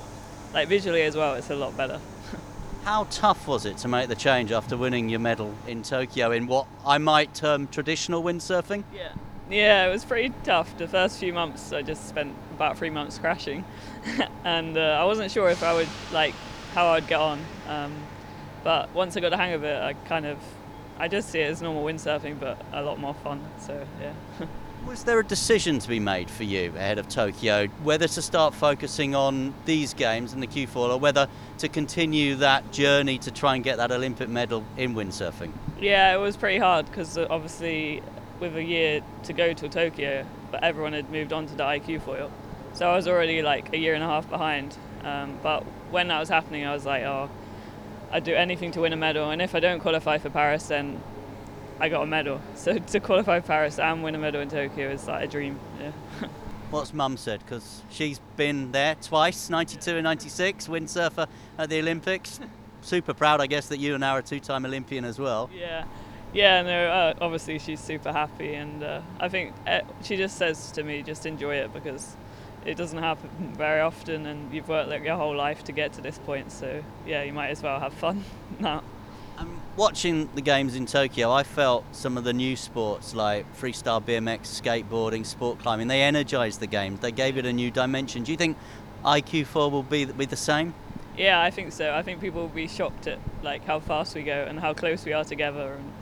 like 0.54 0.68
visually 0.68 1.02
as 1.04 1.16
well, 1.16 1.36
it's 1.36 1.50
a 1.50 1.56
lot 1.56 1.76
better. 1.76 2.00
How 2.84 3.06
tough 3.12 3.48
was 3.48 3.66
it 3.66 3.78
to 3.80 3.88
make 3.88 4.08
the 4.08 4.16
change 4.16 4.52
after 4.52 4.78
winning 4.78 5.10
your 5.10 5.20
medal 5.20 5.54
in 5.68 5.84
Tokyo 5.84 6.32
in 6.32 6.48
what 6.48 6.68
I 6.86 6.98
might 6.98 7.34
term 7.34 7.68
traditional 7.68 8.24
windsurfing? 8.24 8.84
Yeah. 8.94 9.12
Yeah, 9.50 9.88
it 9.88 9.90
was 9.90 10.06
pretty 10.06 10.32
tough. 10.44 10.78
The 10.78 10.88
first 10.88 11.18
few 11.18 11.34
months, 11.34 11.74
I 11.74 11.82
just 11.82 12.08
spent 12.08 12.36
about 12.52 12.78
three 12.78 12.92
months 12.92 13.18
crashing, 13.18 13.66
and 14.44 14.78
uh, 14.78 15.00
I 15.02 15.06
wasn't 15.06 15.32
sure 15.32 15.50
if 15.50 15.64
I 15.64 15.74
would 15.74 15.88
like 16.12 16.36
how 16.76 16.88
I'd 16.88 17.08
get 17.08 17.20
on. 17.20 17.44
Um, 17.68 17.96
but 18.64 18.94
once 18.94 19.18
I 19.18 19.22
got 19.22 19.30
the 19.30 19.38
hang 19.38 19.54
of 19.54 19.64
it, 19.64 19.82
I 19.82 19.94
kind 19.94 20.28
of, 20.28 20.38
I 21.00 21.08
just 21.08 21.30
see 21.30 21.40
it 21.40 21.50
as 21.50 21.62
normal 21.62 21.84
windsurfing, 21.84 22.40
but 22.40 22.62
a 22.74 22.82
lot 22.84 23.00
more 23.00 23.14
fun. 23.14 23.42
So 23.60 23.86
yeah. 24.02 24.14
Was 24.86 25.04
there 25.04 25.20
a 25.20 25.26
decision 25.26 25.80
to 25.80 25.90
be 25.90 26.00
made 26.00 26.30
for 26.30 26.44
you 26.44 26.70
ahead 26.76 27.00
of 27.00 27.08
Tokyo 27.10 27.68
whether 27.84 28.08
to 28.08 28.22
start 28.22 28.54
focusing 28.54 29.14
on 29.14 29.54
these 29.66 29.94
games 29.94 30.34
and 30.34 30.42
the 30.42 30.48
Q4 30.48 30.76
or 30.76 30.98
whether 30.98 31.28
to 31.60 31.70
continue 31.70 32.36
that 32.36 32.72
journey 32.72 33.18
to 33.20 33.32
try 33.32 33.56
and 33.56 33.64
get 33.64 33.78
that 33.78 33.92
Olympic 33.92 34.30
medal 34.30 34.64
in 34.78 34.96
windsurfing? 34.96 35.52
Yeah, 35.80 36.14
it 36.14 36.18
was 36.18 36.38
pretty 36.38 36.60
hard 36.60 36.86
because 36.86 37.18
obviously 37.18 38.02
with 38.40 38.56
a 38.56 38.64
year 38.64 39.02
to 39.24 39.34
go 39.34 39.54
to 39.54 39.70
Tokyo, 39.70 40.26
but 40.52 40.64
everyone 40.64 40.94
had 40.94 41.10
moved 41.10 41.34
on 41.34 41.46
to 41.48 41.56
the 41.56 41.64
IQ 41.64 42.02
foil. 42.02 42.32
So 42.74 42.90
I 42.90 42.96
was 42.96 43.08
already 43.08 43.42
like 43.42 43.74
a 43.74 43.78
year 43.78 43.94
and 43.94 44.04
a 44.04 44.08
half 44.08 44.30
behind. 44.30 44.78
Um, 45.04 45.38
but 45.42 45.64
when 45.92 46.08
that 46.10 46.20
was 46.20 46.30
happening, 46.30 46.66
I 46.66 46.74
was 46.74 46.86
like, 46.86 47.04
oh, 47.04 47.30
I'd 48.12 48.24
do 48.24 48.34
anything 48.34 48.72
to 48.72 48.82
win 48.82 48.94
a 48.94 48.98
medal. 48.98 49.30
And 49.30 49.42
if 49.42 49.56
I 49.56 49.60
don't 49.60 49.80
qualify 49.80 50.18
for 50.18 50.30
Paris, 50.30 50.68
then 50.68 51.02
I 51.80 51.90
got 51.90 52.04
a 52.04 52.08
medal. 52.08 52.42
So 52.56 52.78
to 52.78 53.00
qualify 53.00 53.40
for 53.40 53.48
Paris 53.48 53.80
and 53.80 54.04
win 54.04 54.16
a 54.16 54.18
medal 54.18 54.42
in 54.42 54.50
Tokyo 54.50 54.90
is 54.90 55.08
like 55.08 55.26
a 55.26 55.28
dream. 55.28 55.60
Yeah. 55.80 55.92
What's 56.72 56.94
Mum 56.94 57.18
said? 57.18 57.40
Because 57.40 57.82
she's 57.90 58.20
been 58.38 58.72
there 58.72 58.96
twice, 58.96 59.50
92 59.50 59.96
and 59.96 60.04
96, 60.04 60.68
windsurfer 60.68 61.28
at 61.58 61.70
the 61.70 61.80
Olympics. 61.80 62.40
Super 62.82 63.14
proud, 63.14 63.42
I 63.42 63.48
guess, 63.48 63.68
that 63.70 63.80
you 63.80 63.96
are 63.96 64.00
now 64.00 64.18
a 64.18 64.22
two-time 64.22 64.66
Olympian 64.66 65.04
as 65.04 65.18
well. 65.20 65.50
Yeah. 65.54 65.86
Yeah, 66.32 66.62
no, 66.62 66.88
uh, 66.88 67.14
obviously 67.22 67.58
she's 67.58 67.80
super 67.80 68.12
happy, 68.12 68.54
and 68.54 68.84
uh, 68.84 69.02
I 69.20 69.30
think 69.30 69.54
uh, 69.66 69.82
she 70.04 70.16
just 70.16 70.38
says 70.38 70.72
to 70.74 70.84
me, 70.84 71.02
just 71.02 71.26
enjoy 71.26 71.56
it 71.56 71.74
because 71.74 72.16
it 72.66 72.76
doesn't 72.76 72.98
happen 72.98 73.30
very 73.56 73.82
often, 73.82 74.26
and 74.26 74.54
you've 74.54 74.68
worked 74.68 74.90
like 74.90 75.04
your 75.04 75.16
whole 75.16 75.36
life 75.36 75.64
to 75.66 75.72
get 75.72 75.94
to 75.94 76.02
this 76.02 76.18
point. 76.20 76.52
So 76.52 76.84
yeah, 77.06 77.24
you 77.24 77.34
might 77.34 77.50
as 77.50 77.64
well 77.64 77.80
have 77.80 77.94
fun 77.94 78.24
now. 78.60 78.84
Um, 79.38 79.62
watching 79.78 80.30
the 80.36 80.42
games 80.42 80.76
in 80.76 80.86
Tokyo, 80.86 81.32
I 81.32 81.44
felt 81.44 81.86
some 81.96 82.18
of 82.18 82.26
the 82.26 82.34
new 82.34 82.56
sports 82.56 83.14
like 83.14 83.46
freestyle 83.56 84.04
BMX, 84.04 84.62
skateboarding, 84.62 85.26
sport 85.26 85.60
climbing, 85.60 85.88
they 85.88 86.02
energised 86.02 86.60
the 86.60 86.68
games. 86.68 87.00
They 87.00 87.12
gave 87.12 87.38
it 87.38 87.46
a 87.46 87.54
new 87.54 87.72
dimension. 87.72 88.24
Do 88.24 88.32
you 88.32 88.38
think 88.38 88.58
iQFOiL 89.06 89.72
will 89.72 89.84
be 89.84 90.06
be 90.06 90.26
the 90.26 90.36
same? 90.36 90.74
Yeah, 91.18 91.42
I 91.42 91.52
think 91.52 91.74
so. 91.74 91.94
I 91.94 92.02
think 92.02 92.22
people 92.22 92.42
will 92.42 92.50
be 92.50 92.68
shocked 92.68 93.08
at 93.08 93.20
like 93.44 93.66
how 93.66 93.80
fast 93.80 94.16
we 94.16 94.24
go 94.24 94.46
and 94.48 94.60
how 94.60 94.74
close 94.74 95.06
we 95.06 95.14
are 95.14 95.24
together. 95.24 95.74
And 95.74 95.94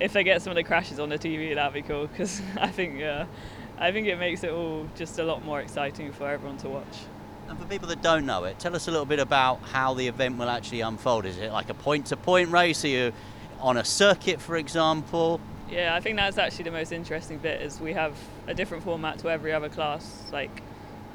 if 0.00 0.12
they 0.12 0.24
get 0.24 0.42
some 0.42 0.50
of 0.50 0.56
the 0.56 0.64
crashes 0.64 0.98
on 0.98 1.08
the 1.08 1.18
TV, 1.18 1.54
that'd 1.54 1.74
be 1.74 1.82
cool 1.82 2.06
because 2.06 2.40
I 2.60 2.68
think 2.68 3.02
uh, 3.02 3.26
I 3.78 3.90
think 3.92 4.06
it 4.06 4.18
makes 4.18 4.44
it 4.44 4.50
all 4.50 4.86
just 4.94 5.18
a 5.18 5.24
lot 5.24 5.44
more 5.44 5.60
exciting 5.60 6.12
for 6.12 6.28
everyone 6.28 6.58
to 6.58 6.68
watch. 6.68 6.98
And 7.48 7.58
for 7.58 7.66
people 7.66 7.88
that 7.88 8.02
don't 8.02 8.24
know 8.24 8.44
it, 8.44 8.58
tell 8.58 8.74
us 8.74 8.88
a 8.88 8.90
little 8.90 9.06
bit 9.06 9.18
about 9.18 9.60
how 9.62 9.94
the 9.94 10.06
event 10.08 10.38
will 10.38 10.48
actually 10.48 10.80
unfold. 10.80 11.26
Is 11.26 11.38
it 11.38 11.52
like 11.52 11.68
a 11.68 11.74
point-to-point 11.74 12.50
race? 12.50 12.84
Are 12.84 12.88
you 12.88 13.12
on 13.60 13.76
a 13.76 13.84
circuit, 13.84 14.40
for 14.40 14.56
example? 14.56 15.40
Yeah, 15.68 15.94
I 15.94 16.00
think 16.00 16.16
that's 16.16 16.38
actually 16.38 16.64
the 16.64 16.70
most 16.70 16.92
interesting 16.92 17.38
bit. 17.38 17.62
Is 17.62 17.80
we 17.80 17.92
have 17.94 18.16
a 18.46 18.54
different 18.54 18.84
format 18.84 19.18
to 19.20 19.28
every 19.28 19.52
other 19.52 19.68
class. 19.68 20.30
Like 20.32 20.62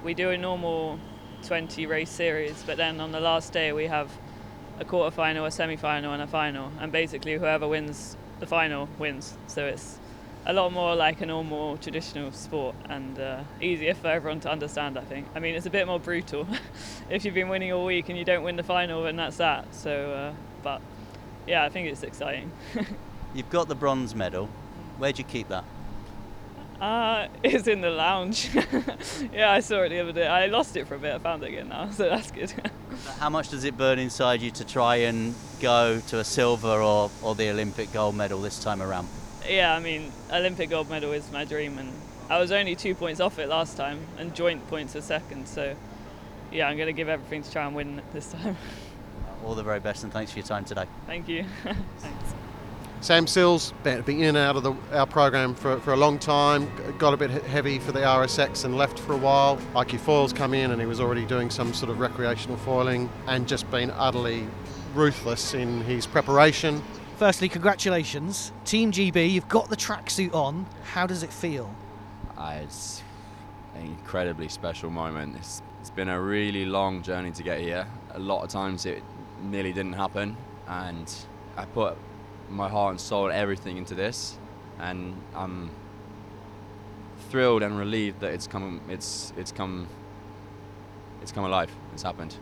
we 0.04 0.14
do 0.14 0.30
a 0.30 0.38
normal 0.38 1.00
20 1.44 1.86
race 1.86 2.10
series, 2.10 2.62
but 2.66 2.78
then 2.78 3.00
on 3.00 3.12
the 3.12 3.20
last 3.20 3.54
day 3.54 3.72
we 3.72 3.88
have 3.88 4.12
a 4.80 4.86
quarter 4.86 5.16
final, 5.16 5.46
a 5.46 5.52
semi 5.52 5.76
final, 5.76 6.14
and 6.14 6.22
a 6.22 6.28
final. 6.28 6.72
And 6.80 6.92
basically, 6.92 7.36
whoever 7.38 7.68
wins 7.68 8.18
the 8.40 8.48
final 8.48 8.90
wins. 8.98 9.38
So 9.48 9.66
it's 9.66 10.00
a 10.46 10.54
lot 10.54 10.72
more 10.72 10.96
like 10.96 11.22
a 11.22 11.26
normal 11.26 11.78
traditional 11.78 12.32
sport 12.32 12.76
and 12.90 13.20
uh, 13.20 13.44
easier 13.62 13.94
for 13.94 14.08
everyone 14.08 14.40
to 14.42 14.52
understand, 14.52 14.98
I 14.98 15.04
think. 15.04 15.28
I 15.36 15.40
mean, 15.40 15.56
it's 15.56 15.66
a 15.66 15.70
bit 15.70 15.86
more 15.86 16.00
brutal 16.00 16.48
if 17.10 17.26
you've 17.26 17.34
been 17.34 17.50
winning 17.50 17.72
all 17.72 17.86
week 17.86 18.10
and 18.10 18.18
you 18.18 18.26
don't 18.26 18.44
win 18.44 18.56
the 18.56 18.64
final, 18.64 19.04
then 19.04 19.16
that's 19.16 19.38
that. 19.38 19.74
So, 19.74 20.12
uh, 20.12 20.34
but 20.64 20.82
yeah, 21.48 21.64
I 21.64 21.70
think 21.70 21.88
it's 21.88 22.04
exciting. 22.04 22.52
You've 23.34 23.50
got 23.50 23.68
the 23.68 23.76
bronze 23.76 24.16
medal. 24.16 24.48
Where'd 24.98 25.18
you 25.18 25.24
keep 25.24 25.50
that? 25.50 25.64
Uh, 26.82 27.28
it's 27.44 27.68
in 27.68 27.82
the 27.82 27.90
lounge. 27.90 28.50
yeah, 29.34 29.52
I 29.52 29.60
saw 29.60 29.82
it 29.82 29.90
the 29.90 30.00
other 30.00 30.14
day. 30.14 30.28
I 30.28 30.48
lost 30.48 30.78
it 30.78 30.88
for 30.88 30.96
a 30.96 31.00
bit. 31.00 31.14
I 31.14 31.20
found 31.20 31.44
it 31.44 31.50
again 31.50 31.70
now, 31.70 31.92
so 31.92 32.10
that's 32.10 32.32
good. 32.32 32.54
How 33.20 33.30
much 33.30 33.50
does 33.50 33.66
it 33.66 33.78
burn 33.78 34.00
inside 34.00 34.42
you 34.42 34.52
to 34.52 34.66
try 34.66 34.98
and 34.98 35.36
go 35.60 36.02
to 36.08 36.20
a 36.20 36.24
silver 36.24 36.82
or, 36.82 37.12
or 37.22 37.36
the 37.36 37.50
Olympic 37.50 37.92
gold 37.92 38.16
medal 38.16 38.42
this 38.42 38.64
time 38.64 38.82
around? 38.82 39.08
Yeah, 39.48 39.76
I 39.76 39.80
mean, 39.80 40.12
Olympic 40.32 40.70
gold 40.70 40.90
medal 40.90 41.12
is 41.14 41.32
my 41.32 41.46
dream, 41.46 41.78
and 41.78 41.92
I 42.30 42.40
was 42.40 42.52
only 42.52 42.76
two 42.76 42.96
points 42.96 43.20
off 43.20 43.40
it 43.40 43.48
last 43.48 43.78
time, 43.78 44.00
and 44.18 44.36
joint 44.36 44.68
points 44.70 44.96
a 44.96 45.02
second. 45.02 45.48
So, 45.48 45.76
yeah, 46.52 46.68
I'm 46.68 46.78
going 46.78 46.88
to 46.88 46.94
give 46.94 47.10
everything 47.10 47.44
to 47.44 47.52
try 47.52 47.66
and 47.66 47.76
win 47.76 48.02
this 48.14 48.32
time. 48.32 48.58
All 49.46 49.56
the 49.56 49.64
very 49.64 49.80
best, 49.80 50.04
and 50.04 50.12
thanks 50.12 50.32
for 50.32 50.40
your 50.40 50.48
time 50.48 50.66
today. 50.66 50.86
Thank 51.08 51.28
you. 51.28 51.46
Thanks. 51.64 52.34
Sam 53.02 53.28
Sills, 53.28 53.74
been 53.84 54.04
in 54.10 54.36
and 54.36 54.38
out 54.38 54.58
of 54.58 54.64
the, 54.64 54.74
our 54.92 55.08
program 55.08 55.56
for, 55.56 55.80
for 55.80 55.94
a 55.94 55.96
long 55.96 56.20
time, 56.20 56.70
got 56.98 57.14
a 57.14 57.18
bit 57.18 57.30
heavy 57.30 57.80
for 57.80 57.94
the 57.94 58.02
RSX 58.02 58.66
and 58.66 58.76
left 58.76 59.00
for 59.00 59.14
a 59.14 59.18
while. 59.18 59.56
IQ 59.74 60.02
Foils 60.02 60.34
come 60.34 60.54
in 60.54 60.72
and 60.72 60.82
he 60.82 60.86
was 60.86 61.00
already 61.00 61.26
doing 61.26 61.50
some 61.50 61.74
sort 61.74 61.90
of 61.90 62.02
recreational 62.02 62.58
foiling 62.58 63.10
and 63.28 63.48
just 63.48 63.72
been 63.72 63.90
utterly 63.92 64.46
ruthless 64.94 65.54
in 65.54 65.80
his 65.84 66.06
preparation. 66.06 66.84
Firstly, 67.20 67.50
congratulations. 67.50 68.54
Team 68.64 68.94
GB, 68.94 69.30
you've 69.30 69.50
got 69.50 69.70
the 69.70 69.76
tracksuit 69.76 70.34
on. 70.34 70.66
How 70.84 71.06
does 71.06 71.22
it 71.22 71.34
feel? 71.34 71.70
Uh, 72.38 72.60
it's 72.64 73.04
an 73.76 73.88
incredibly 73.88 74.48
special 74.48 74.90
moment. 74.90 75.36
It's, 75.36 75.62
it's 75.82 75.90
been 75.90 76.08
a 76.08 76.22
really 76.22 76.64
long 76.64 77.02
journey 77.04 77.32
to 77.32 77.44
get 77.44 77.60
here. 77.60 77.86
A 78.12 78.20
lot 78.20 78.44
of 78.44 78.50
times 78.50 78.86
it 78.86 79.04
nearly 79.42 79.74
didn't 79.74 79.92
happen, 79.92 80.38
and 80.66 81.14
I 81.58 81.66
put 81.66 81.98
my 82.50 82.70
heart 82.70 82.92
and 82.92 83.02
soul, 83.02 83.30
everything 83.30 83.76
into 83.76 83.96
this, 83.96 84.38
and 84.80 85.14
I'm 85.36 85.72
thrilled 87.30 87.64
and 87.64 87.78
relieved 87.78 88.22
that 88.22 88.34
it's 88.34 88.48
come. 88.48 88.80
It's 88.88 89.34
it's 89.36 89.52
come. 89.52 89.90
It's 91.22 91.34
come 91.34 91.44
alive. 91.44 91.70
It's 91.92 92.04
happened. 92.04 92.38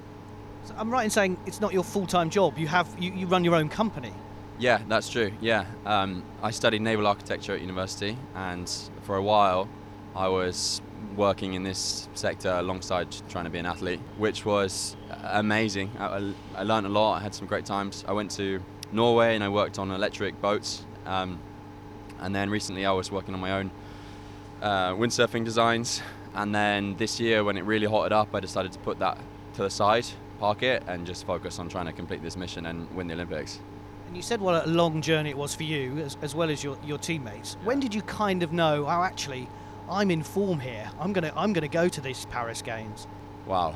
So 0.65 0.75
I'm 0.77 0.91
right 0.91 1.03
in 1.03 1.10
saying 1.10 1.36
it's 1.48 1.62
not 1.62 1.74
your 1.74 1.84
full-time 1.84 2.29
job. 2.29 2.60
You 2.60 2.67
have 2.67 2.88
you, 3.00 3.12
you 3.12 3.25
run 3.25 3.43
your 3.43 3.55
own 3.55 3.69
company. 3.69 4.13
Yeah, 4.60 4.82
that's 4.88 5.10
true. 5.10 5.32
Yeah, 5.40 5.66
um, 5.86 6.24
I 6.42 6.52
studied 6.52 6.82
naval 6.82 7.06
architecture 7.06 7.54
at 7.54 7.62
university, 7.62 8.18
and 8.36 8.68
for 9.04 9.16
a 9.16 9.22
while, 9.22 9.70
I 10.16 10.28
was 10.30 10.82
working 11.16 11.54
in 11.54 11.64
this 11.64 12.08
sector 12.16 12.50
alongside 12.50 13.08
trying 13.30 13.46
to 13.46 13.52
be 13.52 13.60
an 13.60 13.66
athlete, 13.66 14.00
which 14.18 14.46
was 14.46 14.96
amazing. 15.24 15.92
I, 16.00 16.34
I 16.56 16.64
learned 16.64 16.88
a 16.88 16.90
lot. 16.90 17.16
I 17.16 17.20
had 17.20 17.36
some 17.36 17.48
great 17.48 17.66
times. 17.66 18.04
I 18.08 18.14
went 18.14 18.32
to 18.32 18.62
Norway 18.92 19.36
and 19.36 19.44
I 19.44 19.50
worked 19.50 19.80
on 19.80 19.92
electric 19.92 20.40
boats. 20.42 20.86
Um, 21.06 21.40
and 22.20 22.36
then 22.36 22.50
recently 22.50 22.86
I 22.86 22.92
was 22.92 23.12
working 23.12 23.34
on 23.34 23.40
my 23.40 23.52
own 23.52 23.72
uh, 24.62 24.94
windsurfing 24.94 25.46
designs. 25.46 26.02
And 26.34 26.54
then 26.54 26.96
this 26.98 27.20
year, 27.20 27.44
when 27.44 27.58
it 27.58 27.66
really 27.66 27.88
hotted 27.88 28.12
up, 28.12 28.34
I 28.34 28.40
decided 28.40 28.72
to 28.74 28.80
put 28.80 29.00
that 29.00 29.18
to 29.56 29.64
the 29.64 29.70
side, 29.70 30.06
park 30.40 30.64
it, 30.64 30.84
and 30.88 31.06
just 31.06 31.26
focus 31.26 31.58
on 31.60 31.70
trying 31.70 31.86
to 31.86 31.94
complete 31.94 32.22
this 32.22 32.38
mission 32.38 32.66
and 32.68 32.90
win 32.96 33.08
the 33.08 33.14
Olympics. 33.14 33.60
And 34.08 34.16
you 34.16 34.22
said 34.24 34.40
what 34.40 34.66
a 34.66 34.70
long 34.70 35.02
journey 35.02 35.30
it 35.30 35.38
was 35.38 35.54
for 35.54 35.64
you, 35.64 36.00
as, 36.00 36.18
as 36.22 36.34
well 36.34 36.50
as 36.50 36.64
your, 36.64 36.78
your 36.86 36.98
teammates. 36.98 37.58
When 37.64 37.80
did 37.80 37.94
you 37.94 38.02
kind 38.02 38.42
of 38.42 38.54
know, 38.54 38.86
oh, 38.86 39.04
actually, 39.04 39.50
I'm 39.90 40.12
in 40.12 40.24
form 40.24 40.60
here. 40.60 40.90
I'm 41.00 41.14
gonna 41.14 41.32
I'm 41.36 41.54
gonna 41.54 41.68
go 41.68 41.88
to 41.88 42.02
these 42.02 42.26
Paris 42.26 42.62
Games. 42.62 43.08
Wow. 43.46 43.76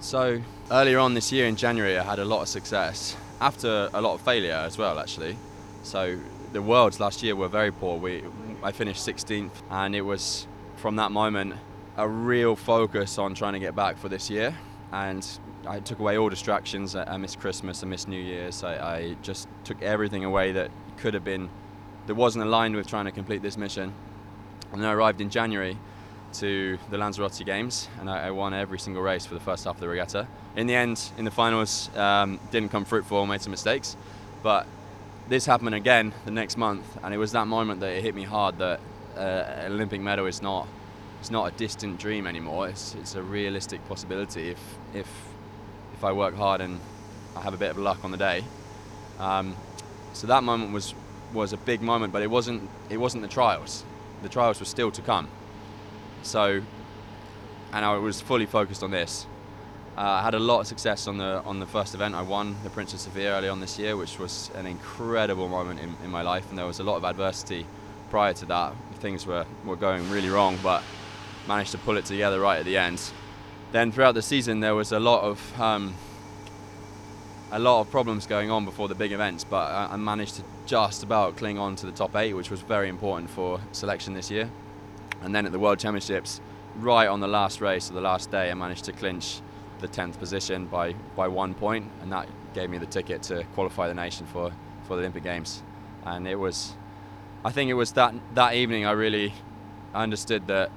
So 0.00 0.40
earlier 0.70 0.98
on 0.98 1.14
this 1.14 1.32
year 1.32 1.46
in 1.46 1.56
January, 1.56 1.98
I 1.98 2.04
had 2.04 2.18
a 2.18 2.24
lot 2.24 2.42
of 2.42 2.48
success 2.48 3.16
after 3.40 3.90
a 3.92 4.00
lot 4.00 4.14
of 4.14 4.20
failure 4.20 4.54
as 4.54 4.78
well, 4.78 4.98
actually. 4.98 5.36
So 5.82 6.18
the 6.52 6.62
worlds 6.62 7.00
last 7.00 7.22
year 7.22 7.34
were 7.34 7.48
very 7.48 7.72
poor. 7.72 7.98
We, 7.98 8.22
I 8.62 8.72
finished 8.72 9.06
16th, 9.06 9.50
and 9.70 9.94
it 9.94 10.02
was 10.02 10.46
from 10.76 10.96
that 10.96 11.10
moment 11.10 11.54
a 11.96 12.08
real 12.08 12.56
focus 12.56 13.18
on 13.18 13.34
trying 13.34 13.54
to 13.54 13.58
get 13.58 13.74
back 13.74 13.98
for 13.98 14.08
this 14.08 14.30
year. 14.30 14.56
And 14.92 15.26
I 15.66 15.80
took 15.80 15.98
away 15.98 16.16
all 16.16 16.28
distractions. 16.28 16.96
I 16.96 17.16
missed 17.16 17.38
Christmas, 17.38 17.82
I 17.82 17.86
missed 17.86 18.08
New 18.08 18.20
Year's. 18.20 18.64
I, 18.64 18.96
I 18.96 19.16
just 19.22 19.48
took 19.64 19.80
everything 19.82 20.24
away 20.24 20.52
that 20.52 20.70
could 20.96 21.14
have 21.14 21.24
been, 21.24 21.48
that 22.06 22.14
wasn't 22.14 22.44
aligned 22.44 22.76
with 22.76 22.86
trying 22.86 23.04
to 23.04 23.12
complete 23.12 23.42
this 23.42 23.56
mission. 23.56 23.92
And 24.72 24.80
then 24.80 24.88
I 24.88 24.92
arrived 24.92 25.20
in 25.20 25.30
January 25.30 25.76
to 26.34 26.78
the 26.90 26.98
Lanzarote 26.98 27.44
Games, 27.44 27.88
and 27.98 28.08
I, 28.08 28.28
I, 28.28 28.30
won 28.30 28.54
every 28.54 28.78
single 28.78 29.02
race 29.02 29.26
for 29.26 29.34
the 29.34 29.40
first 29.40 29.64
half 29.64 29.74
of 29.74 29.80
the 29.80 29.88
regatta. 29.88 30.28
In 30.54 30.68
the 30.68 30.76
end, 30.76 31.10
in 31.18 31.24
the 31.24 31.30
finals, 31.30 31.90
um, 31.96 32.38
didn't 32.52 32.70
come 32.70 32.84
fruitful, 32.84 33.26
made 33.26 33.42
some 33.42 33.50
mistakes, 33.50 33.96
but 34.42 34.66
this 35.28 35.44
happened 35.46 35.74
again 35.74 36.12
the 36.24 36.30
next 36.30 36.56
month, 36.56 36.84
and 37.02 37.12
it 37.12 37.18
was 37.18 37.32
that 37.32 37.48
moment 37.48 37.80
that 37.80 37.92
it 37.92 38.02
hit 38.02 38.14
me 38.14 38.22
hard 38.22 38.58
that 38.58 38.80
uh, 39.16 39.20
an 39.20 39.72
Olympic 39.72 40.00
medal 40.00 40.26
is 40.26 40.40
not 40.40 40.68
it's 41.20 41.30
not 41.30 41.52
a 41.52 41.56
distant 41.56 42.00
dream 42.00 42.26
anymore. 42.26 42.68
It's 42.68 42.94
it's 42.94 43.14
a 43.14 43.22
realistic 43.22 43.86
possibility 43.88 44.50
if 44.50 44.58
if 44.94 45.06
if 46.00 46.04
I 46.04 46.12
work 46.12 46.34
hard 46.34 46.62
and 46.62 46.80
I 47.36 47.42
have 47.42 47.52
a 47.52 47.58
bit 47.58 47.70
of 47.70 47.76
luck 47.76 48.02
on 48.06 48.10
the 48.10 48.16
day. 48.16 48.42
Um, 49.18 49.54
so 50.14 50.26
that 50.28 50.42
moment 50.42 50.72
was 50.72 50.94
was 51.34 51.52
a 51.52 51.58
big 51.58 51.82
moment, 51.82 52.10
but 52.10 52.22
it 52.22 52.30
wasn't 52.30 52.70
it 52.88 52.96
wasn't 52.96 53.22
the 53.22 53.28
trials. 53.28 53.84
The 54.22 54.30
trials 54.30 54.60
were 54.60 54.66
still 54.66 54.90
to 54.92 55.02
come. 55.02 55.28
So, 56.22 56.62
and 57.72 57.84
I 57.84 57.98
was 57.98 58.18
fully 58.22 58.46
focused 58.46 58.82
on 58.82 58.90
this. 58.90 59.26
Uh, 59.98 60.00
I 60.00 60.22
had 60.22 60.34
a 60.34 60.38
lot 60.38 60.60
of 60.60 60.66
success 60.66 61.06
on 61.06 61.18
the 61.18 61.42
on 61.44 61.60
the 61.60 61.66
first 61.66 61.94
event. 61.94 62.14
I 62.14 62.22
won 62.22 62.56
the 62.64 62.70
Princess 62.70 63.02
Sofia 63.02 63.32
early 63.32 63.50
on 63.50 63.60
this 63.60 63.78
year, 63.78 63.94
which 63.94 64.18
was 64.18 64.50
an 64.54 64.64
incredible 64.64 65.48
moment 65.48 65.80
in, 65.80 65.94
in 66.02 66.10
my 66.10 66.22
life. 66.22 66.48
And 66.48 66.58
there 66.58 66.66
was 66.66 66.80
a 66.80 66.84
lot 66.84 66.96
of 66.96 67.04
adversity 67.04 67.66
prior 68.08 68.32
to 68.32 68.46
that. 68.46 68.72
Things 69.00 69.26
were, 69.26 69.44
were 69.66 69.76
going 69.76 70.10
really 70.10 70.30
wrong, 70.30 70.58
but 70.62 70.82
managed 71.46 71.72
to 71.72 71.78
pull 71.78 71.98
it 71.98 72.06
together 72.06 72.40
right 72.40 72.58
at 72.58 72.64
the 72.64 72.78
end. 72.78 73.02
Then 73.72 73.92
throughout 73.92 74.14
the 74.14 74.22
season, 74.22 74.60
there 74.60 74.74
was 74.74 74.90
a 74.90 74.98
lot 74.98 75.22
of 75.22 75.60
um, 75.60 75.94
a 77.52 77.58
lot 77.58 77.80
of 77.80 77.90
problems 77.90 78.26
going 78.26 78.50
on 78.50 78.64
before 78.64 78.88
the 78.88 78.94
big 78.94 79.12
events, 79.12 79.44
but 79.44 79.70
I, 79.70 79.88
I 79.92 79.96
managed 79.96 80.36
to 80.36 80.42
just 80.66 81.02
about 81.02 81.36
cling 81.36 81.58
on 81.58 81.76
to 81.76 81.86
the 81.86 81.92
top 81.92 82.14
eight, 82.14 82.34
which 82.34 82.50
was 82.50 82.60
very 82.60 82.88
important 82.88 83.30
for 83.30 83.60
selection 83.72 84.14
this 84.14 84.30
year. 84.30 84.50
And 85.22 85.34
then 85.34 85.46
at 85.46 85.52
the 85.52 85.58
World 85.58 85.78
Championships, 85.78 86.40
right 86.76 87.08
on 87.08 87.20
the 87.20 87.28
last 87.28 87.60
race 87.60 87.88
of 87.88 87.94
the 87.94 88.00
last 88.00 88.30
day, 88.30 88.50
I 88.50 88.54
managed 88.54 88.84
to 88.84 88.92
clinch 88.92 89.40
the 89.80 89.88
10th 89.88 90.18
position 90.18 90.66
by, 90.66 90.92
by 91.16 91.28
one 91.28 91.54
point, 91.54 91.90
and 92.02 92.12
that 92.12 92.28
gave 92.54 92.70
me 92.70 92.78
the 92.78 92.86
ticket 92.86 93.22
to 93.24 93.44
qualify 93.54 93.88
the 93.88 93.94
nation 93.94 94.26
for, 94.26 94.52
for 94.86 94.94
the 94.94 95.02
Olympic 95.02 95.24
Games. 95.24 95.62
And 96.04 96.28
it 96.28 96.36
was, 96.36 96.74
I 97.44 97.50
think 97.50 97.70
it 97.70 97.74
was 97.74 97.92
that, 97.92 98.14
that 98.34 98.54
evening 98.54 98.86
I 98.86 98.92
really 98.92 99.34
understood 99.94 100.46
that 100.46 100.70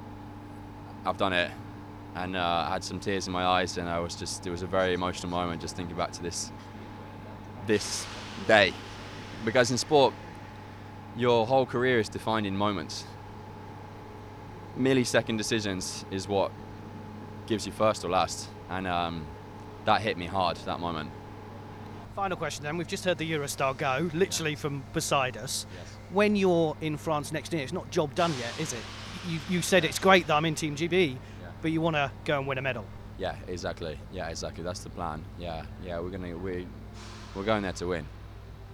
I've 1.06 1.18
done 1.18 1.34
it. 1.34 1.52
And 2.16 2.36
uh, 2.36 2.66
I 2.68 2.74
had 2.74 2.84
some 2.84 3.00
tears 3.00 3.28
in 3.28 3.34
my 3.34 3.44
eyes, 3.44 3.78
and 3.78 3.90
I 3.90 4.00
was 4.00 4.16
just, 4.16 4.46
it 4.46 4.52
was 4.52 4.62
a 4.62 4.68
very 4.68 4.94
emotional 4.94 5.30
moment 5.30 5.62
just 5.62 5.76
thinking 5.76 5.96
back 5.96 6.12
to 6.14 6.22
this, 6.22 6.52
this 7.66 8.06
day. 8.48 8.74
Because 9.46 9.72
in 9.72 9.78
sport, 9.78 10.14
your 11.16 11.46
whole 11.48 11.66
career 11.66 12.00
is 12.00 12.10
defined 12.10 12.46
in 12.46 12.56
moments 12.56 13.06
millisecond 14.78 15.38
decisions 15.38 16.06
is 16.12 16.28
what 16.28 16.52
gives 17.46 17.66
you 17.66 17.72
first 17.72 18.04
or 18.04 18.10
last, 18.10 18.48
and 18.70 18.88
um, 18.88 19.26
that 19.86 20.02
hit 20.02 20.18
me 20.18 20.26
hard 20.26 20.58
that 20.58 20.80
moment. 20.80 21.12
Final 22.16 22.38
question 22.38 22.64
then. 22.64 22.78
We've 22.78 22.88
just 22.88 23.06
heard 23.06 23.18
the 23.18 23.30
Eurostar 23.30 23.76
go, 23.76 24.10
literally 24.14 24.56
from 24.56 24.84
beside 24.94 25.36
us. 25.36 25.66
When 26.12 26.36
you're 26.36 26.78
in 26.82 26.98
France 26.98 27.32
next 27.32 27.52
year, 27.54 27.64
it's 27.64 27.74
not 27.74 27.90
job 27.90 28.14
done 28.14 28.34
yet, 28.40 28.60
is 28.60 28.74
it? 28.74 28.80
You, 29.28 29.40
you 29.50 29.62
said 29.62 29.84
it's 29.84 30.00
great 30.00 30.28
that 30.28 30.36
I'm 30.36 30.46
in 30.46 30.56
Team 30.56 30.76
GB, 30.76 31.18
but 31.64 31.72
you 31.72 31.82
want 31.82 31.96
to 31.96 32.12
go 32.26 32.38
and 32.38 32.46
win 32.46 32.60
a 32.60 32.62
medal. 32.62 32.86
Yeah, 33.18 33.36
exactly. 33.48 33.98
Yeah, 34.12 34.28
exactly. 34.28 34.64
That's 34.64 34.82
the 34.82 34.90
plan. 34.90 35.24
Yeah, 35.40 35.64
yeah. 35.84 36.00
We're 36.00 36.10
gonna 36.10 36.38
we 36.38 36.68
we're 37.34 37.44
going 37.44 37.64
there 37.64 37.72
to 37.74 37.88
win, 37.88 38.06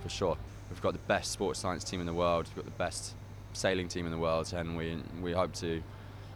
for 0.01 0.09
sure. 0.09 0.37
We've 0.69 0.81
got 0.81 0.93
the 0.93 0.99
best 1.07 1.31
sports 1.31 1.59
science 1.59 1.83
team 1.83 2.01
in 2.01 2.05
the 2.05 2.13
world. 2.13 2.47
We've 2.47 2.63
got 2.63 2.65
the 2.65 2.77
best 2.77 3.13
sailing 3.53 3.87
team 3.87 4.05
in 4.05 4.11
the 4.11 4.17
world, 4.17 4.51
and 4.53 4.75
we 4.75 4.97
we 5.21 5.31
hope 5.31 5.53
to 5.55 5.81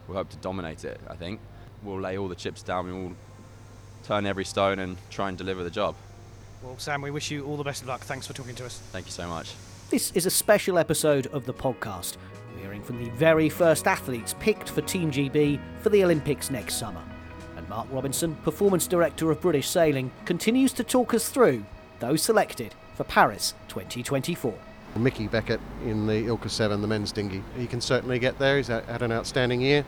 we 0.08 0.14
hope 0.14 0.30
to 0.30 0.36
dominate 0.36 0.84
it. 0.84 1.00
I 1.10 1.16
think 1.16 1.40
we'll 1.82 2.00
lay 2.00 2.16
all 2.16 2.28
the 2.28 2.34
chips 2.34 2.62
down. 2.62 2.86
We'll 2.86 3.16
turn 4.04 4.24
every 4.24 4.44
stone 4.44 4.78
and 4.78 4.96
try 5.10 5.28
and 5.28 5.36
deliver 5.36 5.64
the 5.64 5.70
job. 5.70 5.96
Well, 6.62 6.78
Sam, 6.78 7.02
we 7.02 7.10
wish 7.10 7.30
you 7.30 7.44
all 7.44 7.56
the 7.56 7.64
best 7.64 7.82
of 7.82 7.88
luck. 7.88 8.00
Thanks 8.00 8.26
for 8.26 8.32
talking 8.32 8.54
to 8.54 8.64
us. 8.66 8.78
Thank 8.92 9.06
you 9.06 9.12
so 9.12 9.28
much. 9.28 9.52
This 9.90 10.12
is 10.12 10.24
a 10.24 10.30
special 10.30 10.78
episode 10.78 11.26
of 11.26 11.46
the 11.46 11.52
podcast. 11.52 12.16
Hearing 12.60 12.82
from 12.82 13.02
the 13.02 13.10
very 13.10 13.48
first 13.48 13.86
athletes 13.86 14.34
picked 14.38 14.70
for 14.70 14.80
Team 14.82 15.10
GB 15.10 15.60
for 15.80 15.90
the 15.90 16.04
Olympics 16.04 16.50
next 16.50 16.74
summer. 16.74 17.02
And 17.56 17.68
Mark 17.68 17.86
Robinson, 17.90 18.34
Performance 18.36 18.86
Director 18.86 19.30
of 19.30 19.40
British 19.40 19.68
Sailing, 19.68 20.10
continues 20.24 20.72
to 20.74 20.84
talk 20.84 21.14
us 21.14 21.28
through 21.28 21.64
those 22.00 22.22
selected 22.22 22.74
for 22.94 23.04
Paris 23.04 23.54
2024. 23.68 24.54
Mickey 24.96 25.26
Beckett 25.26 25.60
in 25.84 26.06
the 26.06 26.12
ILCA 26.12 26.48
7, 26.48 26.80
the 26.80 26.86
men's 26.86 27.10
dinghy. 27.10 27.42
He 27.56 27.66
can 27.66 27.80
certainly 27.80 28.18
get 28.18 28.38
there. 28.38 28.56
He's 28.56 28.68
had 28.68 29.02
an 29.02 29.10
outstanding 29.10 29.60
year. 29.60 29.84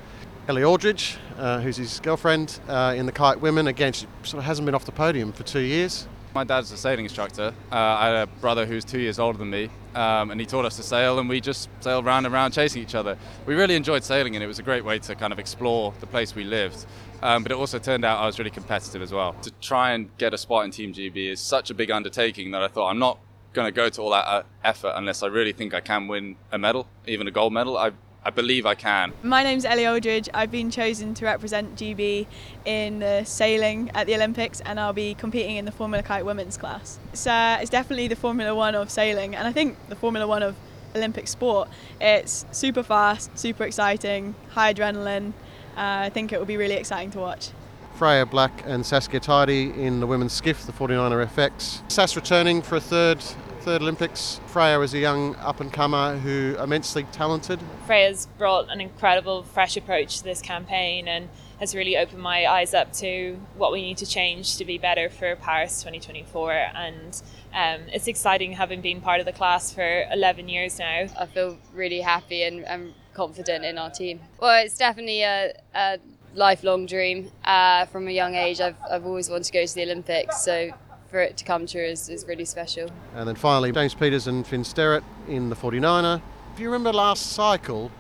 Ellie 0.49 0.65
Aldridge, 0.65 1.17
uh, 1.39 1.61
who's 1.61 1.77
his 1.77 2.01
girlfriend, 2.01 2.59
uh, 2.69 2.95
in 2.97 3.07
the 3.07 3.13
kite 3.13 3.41
women. 3.41 3.67
Again, 3.67 3.93
she 3.93 4.07
sort 4.23 4.39
of 4.39 4.45
hasn't 4.45 4.67
been 4.67 4.75
off 4.75 4.85
the 4.85 4.93
podium 4.93 5.33
for 5.33 5.43
two 5.43 5.61
years. 5.61 6.07
My 6.37 6.45
dad's 6.45 6.71
a 6.71 6.77
sailing 6.77 7.07
instructor. 7.07 7.55
Uh, 7.73 7.77
I 7.77 8.07
had 8.09 8.15
a 8.15 8.27
brother 8.43 8.67
who's 8.67 8.85
two 8.85 9.01
years 9.01 9.19
older 9.19 9.39
than 9.39 9.49
me, 9.49 9.71
um, 9.95 10.31
and 10.31 10.39
he 10.39 10.47
taught 10.47 10.67
us 10.67 10.77
to 10.77 10.83
sail, 10.83 11.19
and 11.19 11.31
we 11.31 11.41
just 11.41 11.71
sailed 11.81 12.05
round 12.05 12.27
and 12.27 12.33
round 12.35 12.53
chasing 12.53 12.83
each 12.83 12.95
other. 12.95 13.17
We 13.47 13.55
really 13.55 13.75
enjoyed 13.75 14.05
sailing, 14.05 14.37
and 14.37 14.45
it 14.45 14.47
was 14.47 14.59
a 14.59 14.63
great 14.63 14.85
way 14.85 14.99
to 14.99 15.15
kind 15.15 15.33
of 15.33 15.39
explore 15.39 15.95
the 15.99 16.07
place 16.07 16.35
we 16.35 16.45
lived. 16.45 16.85
Um, 17.23 17.43
but 17.43 17.53
it 17.53 17.55
also 17.55 17.79
turned 17.79 18.05
out 18.05 18.21
I 18.21 18.27
was 18.27 18.39
really 18.39 18.51
competitive 18.51 19.01
as 19.01 19.13
well. 19.13 19.33
To 19.33 19.51
try 19.63 19.93
and 19.93 20.15
get 20.19 20.35
a 20.35 20.39
spot 20.39 20.67
in 20.67 20.73
Team 20.73 20.93
GB 20.93 21.31
is 21.31 21.41
such 21.41 21.71
a 21.71 21.75
big 21.75 21.91
undertaking 21.91 22.51
that 22.51 22.63
I 22.63 22.69
thought 22.69 22.91
I'm 22.91 22.99
not 22.99 23.19
going 23.55 23.67
to 23.67 23.73
go 23.73 23.89
to 23.89 24.03
all 24.03 24.11
that 24.11 24.27
uh, 24.29 24.43
effort 24.63 24.93
unless 24.95 25.23
I 25.23 25.29
really 25.29 25.53
think 25.55 25.73
I 25.73 25.81
can 25.81 26.07
win 26.07 26.37
a 26.53 26.59
medal, 26.59 26.87
even 27.07 27.27
a 27.29 27.31
gold 27.31 27.55
medal. 27.55 27.79
I 27.79 27.93
I 28.27 28.31
believe 28.31 28.67
I 28.67 28.75
can. 28.75 29.13
My 29.23 29.45
name's 29.45 29.65
Ellie 29.65 29.87
Aldridge. 29.87 30.29
I've 30.35 30.51
been 30.51 30.69
chosen 30.69 31.15
to 31.15 31.25
represent 31.25 31.77
GB 31.77 32.27
in 32.65 32.99
the 32.99 33.23
sailing 33.23 33.89
at 33.95 34.09
the 34.09 34.17
Olympics 34.17 34.61
and 34.63 34.81
I'll 34.81 34.93
be 34.93 35.15
competing 35.15 35.55
in 35.55 35.65
the 35.65 35.71
Formula 35.71 36.03
Kite 36.03 36.27
women's 36.27 36.57
class. 36.57 36.99
So 37.13 37.31
it's 37.61 37.71
definitely 37.71 38.09
the 38.09 38.17
Formula 38.17 38.53
One 38.53 38.75
of 38.75 38.91
sailing 38.91 39.37
and 39.37 39.47
I 39.47 39.53
think 39.53 39.79
the 39.89 39.95
Formula 39.95 40.27
One 40.27 40.43
of 40.43 40.57
Olympic 40.97 41.29
sport. 41.29 41.69
It's 42.01 42.45
super 42.51 42.83
fast, 42.83 43.39
super 43.39 43.63
exciting, 43.63 44.35
high 44.49 44.75
adrenaline. 44.75 45.29
Uh, 45.77 46.07
I 46.07 46.11
think 46.11 46.33
it 46.33 46.41
will 46.41 46.47
be 46.47 46.57
really 46.57 46.75
exciting 46.75 47.13
to 47.13 47.21
watch. 47.21 47.51
Freya 47.95 48.27
Black 48.27 48.65
and 48.67 48.85
Saskia 48.85 49.21
Tidey 49.21 49.77
in 49.77 50.01
the 50.01 50.07
women's 50.09 50.33
skiff, 50.33 50.67
the 50.67 50.73
49er 50.73 51.25
FX. 51.29 51.81
Sass 51.93 52.17
returning 52.17 52.61
for 52.61 52.75
a 52.75 52.81
third 52.81 53.23
third 53.67 53.83
Olympics. 53.83 54.41
Freya 54.47 54.79
is 54.79 54.95
a 54.95 54.99
young 54.99 55.35
up 55.37 55.59
and 55.59 55.73
comer 55.73 56.17
who 56.19 56.55
immensely 56.63 57.03
talented. 57.11 57.59
Freya's 57.85 58.29
brought 58.39 58.71
an 58.71 58.81
incredible 58.81 59.43
fresh 59.43 59.77
approach 59.77 60.19
to 60.19 60.25
this 60.25 60.41
campaign 60.41 61.09
and 61.09 61.29
has 61.59 61.75
really 61.75 61.97
opened 61.97 62.23
my 62.23 62.47
eyes 62.47 62.75
up 62.75 62.93
to 62.93 63.37
what 63.57 63.73
we 63.73 63.83
need 63.83 63.97
to 63.97 64.07
change 64.07 64.57
to 64.59 64.65
be 64.65 64.79
better 64.79 65.11
for 65.11 65.35
Paris 65.35 65.83
2024 65.83 66.53
and 66.53 67.21
um, 67.53 67.81
it's 67.93 68.07
exciting 68.07 68.53
having 68.53 68.81
been 68.83 69.01
part 69.01 69.19
of 69.19 69.27
the 69.27 69.33
class 69.33 69.73
for 69.73 70.05
11 70.13 70.49
years 70.49 70.79
now. 70.79 71.07
I 71.19 71.27
feel 71.27 71.59
really 71.75 72.03
happy 72.03 72.45
and, 72.45 72.65
and 72.67 72.95
confident 73.15 73.65
in 73.65 73.79
our 73.79 73.91
team. 73.91 74.21
Well, 74.39 74.65
it's 74.65 74.79
definitely 74.79 75.23
a, 75.23 75.55
a 75.75 75.99
lifelong 76.37 76.87
dream. 76.87 77.33
Uh, 77.45 77.87
from 77.87 78.07
a 78.07 78.13
young 78.13 78.37
age, 78.37 78.61
I've, 78.61 78.77
I've 78.89 79.05
always 79.05 79.29
wanted 79.29 79.45
to 79.45 79.53
go 79.53 79.67
to 79.67 79.75
the 79.75 79.83
Olympics, 79.83 80.45
so 80.45 80.71
for 81.17 81.23
it 81.23 81.35
to 81.35 81.47
come 81.47 81.67
true 81.67 81.81
is, 81.81 82.11
is 82.11 82.27
really 82.27 82.45
special. 82.45 82.91
And 83.15 83.27
then 83.27 83.37
finally, 83.37 83.73
James 83.73 83.95
Peters 83.95 84.27
and 84.27 84.47
Fynn 84.47 84.63
Sterritt 84.63 85.03
in 85.29 85.49
the 85.49 85.57
49er. 85.57 86.21
If 86.53 86.61
you 86.61 86.67
remember 86.67 86.93
last 86.93 87.33
cycle, 87.33 87.91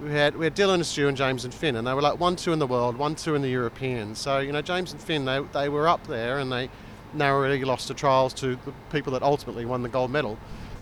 we 0.00 0.10
had 0.10 0.34
we 0.34 0.44
had 0.44 0.56
Dylan, 0.56 0.84
Stu, 0.84 1.06
and 1.06 1.16
James 1.16 1.44
and 1.44 1.54
Fynn, 1.54 1.76
and 1.76 1.86
they 1.86 1.94
were 1.94 2.02
like 2.02 2.18
one, 2.18 2.34
two 2.34 2.52
in 2.52 2.58
the 2.58 2.66
world, 2.66 2.96
one, 2.96 3.14
two 3.14 3.36
in 3.36 3.42
the 3.42 3.48
European. 3.48 4.16
So 4.16 4.40
you 4.40 4.50
know, 4.50 4.60
James 4.60 4.90
and 4.90 5.00
Fynn, 5.00 5.24
they, 5.24 5.40
they 5.52 5.68
were 5.68 5.86
up 5.86 6.04
there, 6.08 6.40
and 6.40 6.50
they 6.50 6.68
narrowly 7.12 7.64
lost 7.64 7.86
the 7.86 7.94
trials 7.94 8.34
to 8.34 8.56
the 8.56 8.72
people 8.90 9.12
that 9.12 9.22
ultimately 9.22 9.64
won 9.64 9.84
the 9.84 9.88
gold 9.88 10.10
medal. 10.10 10.36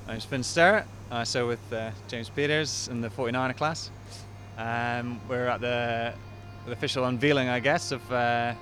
I'm 0.08 0.18
Fynn 0.18 0.40
Sterritt. 0.40 0.86
I 1.10 1.24
sail 1.24 1.46
with 1.46 1.72
uh, 1.74 1.90
James 2.08 2.30
Peters 2.30 2.88
in 2.88 3.02
the 3.02 3.10
49er 3.10 3.54
class. 3.54 3.90
Um, 4.56 5.20
we're 5.28 5.46
at 5.46 5.60
the, 5.60 6.14
the, 6.64 6.72
official 6.72 7.04
unveiling, 7.04 7.50
I 7.50 7.60
guess, 7.60 7.92
of 7.92 8.00
uh, 8.10 8.54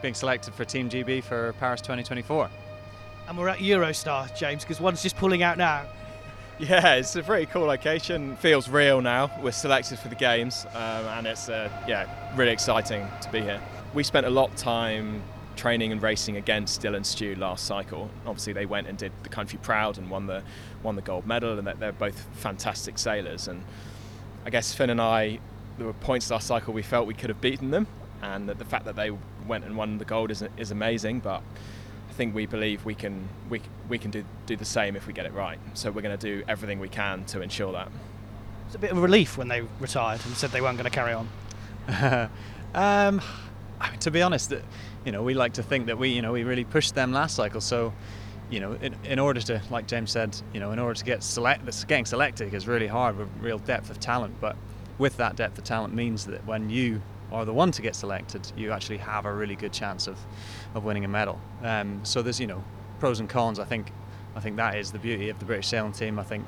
being 0.00 0.14
selected 0.14 0.54
for 0.54 0.64
Team 0.64 0.88
GB 0.88 1.24
for 1.24 1.52
Paris 1.54 1.80
2024. 1.80 2.48
And 3.28 3.36
we're 3.36 3.48
at 3.48 3.58
Eurostar, 3.58 4.34
James, 4.36 4.64
because 4.64 4.80
one's 4.80 5.02
just 5.02 5.16
pulling 5.16 5.42
out 5.42 5.58
now. 5.58 5.84
Yeah, 6.58 6.94
it's 6.94 7.14
a 7.14 7.22
pretty 7.22 7.46
cool 7.46 7.66
location. 7.66 8.36
Feels 8.36 8.68
real 8.68 9.00
now. 9.00 9.30
We're 9.40 9.52
selected 9.52 10.00
for 10.00 10.08
the 10.08 10.16
games, 10.16 10.66
um, 10.74 11.06
and 11.06 11.26
it's 11.28 11.48
uh, 11.48 11.70
yeah 11.86 12.08
really 12.36 12.50
exciting 12.50 13.06
to 13.20 13.30
be 13.30 13.40
here. 13.40 13.60
We 13.94 14.02
spent 14.02 14.26
a 14.26 14.30
lot 14.30 14.50
of 14.50 14.56
time 14.56 15.22
training 15.54 15.92
and 15.92 16.02
racing 16.02 16.36
against 16.36 16.82
Dylan 16.82 17.06
Stu 17.06 17.36
last 17.36 17.64
cycle. 17.64 18.10
Obviously, 18.26 18.54
they 18.54 18.66
went 18.66 18.88
and 18.88 18.98
did 18.98 19.12
the 19.22 19.28
country 19.28 19.58
proud 19.62 19.98
and 19.98 20.10
won 20.10 20.26
the 20.26 20.42
won 20.82 20.96
the 20.96 21.02
gold 21.02 21.26
medal, 21.28 21.56
and 21.56 21.68
they're 21.80 21.92
both 21.92 22.26
fantastic 22.32 22.98
sailors. 22.98 23.46
And 23.46 23.62
I 24.44 24.50
guess 24.50 24.74
Fynn 24.74 24.90
and 24.90 25.00
I, 25.00 25.38
there 25.76 25.86
were 25.86 25.92
points 25.92 26.28
last 26.28 26.48
cycle 26.48 26.74
we 26.74 26.82
felt 26.82 27.06
we 27.06 27.14
could 27.14 27.30
have 27.30 27.40
beaten 27.40 27.70
them, 27.70 27.86
and 28.20 28.48
the 28.48 28.64
fact 28.64 28.84
that 28.86 28.96
they 28.96 29.12
went 29.48 29.64
and 29.64 29.76
won 29.76 29.98
the 29.98 30.04
gold 30.04 30.30
is, 30.30 30.44
is 30.56 30.70
amazing. 30.70 31.20
But 31.20 31.42
I 32.08 32.12
think 32.12 32.34
we 32.34 32.46
believe 32.46 32.84
we 32.84 32.94
can 32.94 33.28
we, 33.48 33.62
we 33.88 33.98
can 33.98 34.10
do, 34.10 34.24
do 34.46 34.56
the 34.56 34.64
same 34.64 34.96
if 34.96 35.06
we 35.06 35.12
get 35.12 35.26
it 35.26 35.32
right. 35.32 35.58
So 35.74 35.90
we're 35.90 36.02
going 36.02 36.16
to 36.16 36.38
do 36.38 36.44
everything 36.48 36.78
we 36.78 36.88
can 36.88 37.24
to 37.26 37.40
ensure 37.42 37.72
that. 37.72 37.88
It's 38.66 38.74
a 38.74 38.78
bit 38.78 38.90
of 38.90 38.98
a 38.98 39.00
relief 39.00 39.38
when 39.38 39.48
they 39.48 39.62
retired 39.80 40.20
and 40.26 40.36
said 40.36 40.50
they 40.50 40.60
weren't 40.60 40.76
going 40.76 40.90
to 40.90 40.94
carry 40.94 41.14
on. 41.14 41.28
um, 42.74 43.22
I 43.80 43.90
mean, 43.90 43.98
to 44.00 44.10
be 44.10 44.20
honest, 44.20 44.52
you 45.04 45.12
know, 45.12 45.22
we 45.22 45.34
like 45.34 45.54
to 45.54 45.62
think 45.62 45.86
that 45.86 45.98
we, 45.98 46.10
you 46.10 46.20
know, 46.20 46.32
we 46.32 46.44
really 46.44 46.64
pushed 46.64 46.94
them 46.94 47.12
last 47.12 47.36
cycle. 47.36 47.62
So, 47.62 47.94
you 48.50 48.60
know, 48.60 48.72
in, 48.74 48.94
in 49.04 49.18
order 49.18 49.40
to, 49.40 49.62
like 49.70 49.86
James 49.86 50.10
said, 50.10 50.36
you 50.52 50.60
know, 50.60 50.72
in 50.72 50.78
order 50.78 50.94
to 50.98 51.04
get 51.04 51.22
select, 51.22 51.64
getting 51.88 52.04
selected 52.04 52.52
is 52.52 52.66
really 52.66 52.86
hard 52.86 53.16
with 53.16 53.28
real 53.40 53.58
depth 53.58 53.90
of 53.90 54.00
talent. 54.00 54.34
But 54.40 54.56
with 54.98 55.16
that 55.16 55.36
depth 55.36 55.56
of 55.56 55.64
talent 55.64 55.94
means 55.94 56.26
that 56.26 56.44
when 56.46 56.68
you 56.68 57.00
are 57.32 57.44
the 57.44 57.52
one 57.52 57.70
to 57.72 57.82
get 57.82 57.94
selected, 57.94 58.50
you 58.56 58.72
actually 58.72 58.98
have 58.98 59.26
a 59.26 59.32
really 59.32 59.56
good 59.56 59.72
chance 59.72 60.06
of, 60.06 60.18
of 60.74 60.84
winning 60.84 61.04
a 61.04 61.08
medal. 61.08 61.40
Um, 61.62 62.00
so 62.04 62.22
there's 62.22 62.40
you 62.40 62.46
know 62.46 62.62
pros 62.98 63.20
and 63.20 63.28
cons. 63.28 63.58
I 63.58 63.64
think 63.64 63.92
I 64.34 64.40
think 64.40 64.56
that 64.56 64.76
is 64.76 64.92
the 64.92 64.98
beauty 64.98 65.28
of 65.28 65.38
the 65.38 65.44
British 65.44 65.68
sailing 65.68 65.92
team. 65.92 66.18
I 66.18 66.24
think 66.24 66.46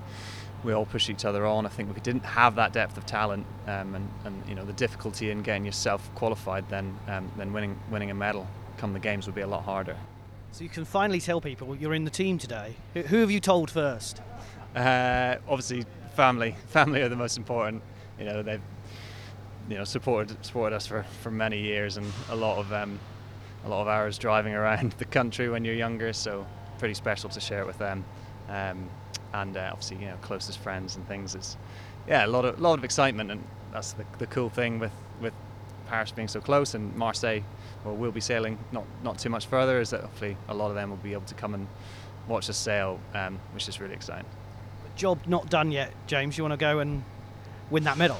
we 0.62 0.72
all 0.72 0.86
push 0.86 1.08
each 1.08 1.24
other 1.24 1.46
on. 1.46 1.66
I 1.66 1.70
think 1.70 1.88
if 1.88 1.94
we 1.94 2.00
didn't 2.00 2.24
have 2.24 2.54
that 2.56 2.72
depth 2.72 2.96
of 2.98 3.06
talent 3.06 3.46
um, 3.66 3.94
and, 3.94 4.10
and 4.24 4.48
you 4.48 4.54
know 4.54 4.64
the 4.64 4.72
difficulty 4.74 5.30
in 5.30 5.42
getting 5.42 5.64
yourself 5.64 6.10
qualified, 6.14 6.68
then 6.68 6.98
um, 7.08 7.30
then 7.36 7.52
winning 7.52 7.78
winning 7.90 8.10
a 8.10 8.14
medal 8.14 8.46
come 8.76 8.92
the 8.94 8.98
games 8.98 9.26
would 9.26 9.34
be 9.34 9.42
a 9.42 9.46
lot 9.46 9.62
harder. 9.64 9.96
So 10.52 10.64
you 10.64 10.70
can 10.70 10.84
finally 10.84 11.20
tell 11.20 11.40
people 11.40 11.76
you're 11.76 11.94
in 11.94 12.04
the 12.04 12.10
team 12.10 12.38
today. 12.38 12.74
Who 12.94 13.18
have 13.18 13.30
you 13.30 13.40
told 13.40 13.70
first? 13.70 14.20
Uh, 14.74 15.36
obviously, 15.48 15.84
family. 16.14 16.56
Family 16.68 17.02
are 17.02 17.08
the 17.08 17.16
most 17.16 17.36
important. 17.36 17.82
You 18.18 18.24
know, 18.24 18.42
they've 18.42 18.60
you 19.70 19.78
know 19.78 19.84
supported 19.84 20.44
supported 20.44 20.74
us 20.74 20.86
for, 20.86 21.04
for 21.22 21.30
many 21.30 21.58
years 21.58 21.96
and 21.96 22.12
a 22.30 22.36
lot 22.36 22.58
of 22.58 22.72
um, 22.72 22.98
a 23.64 23.68
lot 23.68 23.80
of 23.82 23.88
hours 23.88 24.18
driving 24.18 24.54
around 24.60 24.92
the 24.98 25.04
country 25.04 25.48
when 25.48 25.64
you're 25.64 25.74
younger. 25.74 26.12
So 26.12 26.46
pretty 26.78 26.94
special 26.94 27.30
to 27.30 27.40
share 27.40 27.60
it 27.60 27.66
with 27.66 27.78
them, 27.78 28.04
um, 28.48 28.90
and 29.32 29.56
uh, 29.56 29.70
obviously 29.72 29.98
you 29.98 30.06
know 30.06 30.16
closest 30.20 30.58
friends 30.58 30.96
and 30.96 31.06
things. 31.06 31.34
Is 31.34 31.56
yeah 32.06 32.26
a 32.26 32.28
lot 32.28 32.44
of 32.44 32.60
lot 32.60 32.78
of 32.78 32.84
excitement 32.84 33.30
and 33.30 33.44
that's 33.72 33.92
the, 33.92 34.04
the 34.18 34.26
cool 34.26 34.50
thing 34.50 34.78
with 34.80 34.92
with 35.20 35.32
Paris 35.86 36.10
being 36.12 36.28
so 36.28 36.40
close 36.40 36.74
and 36.74 36.94
Marseille. 36.96 37.40
Well, 37.84 37.94
we'll 37.94 38.12
be 38.12 38.20
sailing 38.20 38.58
not 38.72 38.84
not 39.04 39.18
too 39.18 39.30
much 39.30 39.46
further. 39.46 39.80
Is 39.80 39.90
that 39.90 40.00
hopefully 40.00 40.36
a 40.48 40.54
lot 40.54 40.68
of 40.68 40.74
them 40.74 40.90
will 40.90 40.96
be 40.96 41.12
able 41.12 41.26
to 41.26 41.34
come 41.34 41.54
and 41.54 41.68
watch 42.26 42.50
us 42.50 42.56
sail, 42.56 43.00
um, 43.14 43.38
which 43.54 43.68
is 43.68 43.80
really 43.80 43.94
exciting. 43.94 44.26
Job 44.96 45.20
not 45.26 45.48
done 45.48 45.70
yet, 45.70 45.92
James. 46.08 46.36
You 46.36 46.44
want 46.44 46.52
to 46.52 46.58
go 46.58 46.80
and 46.80 47.04
win 47.70 47.84
that 47.84 47.96
medal? 47.96 48.18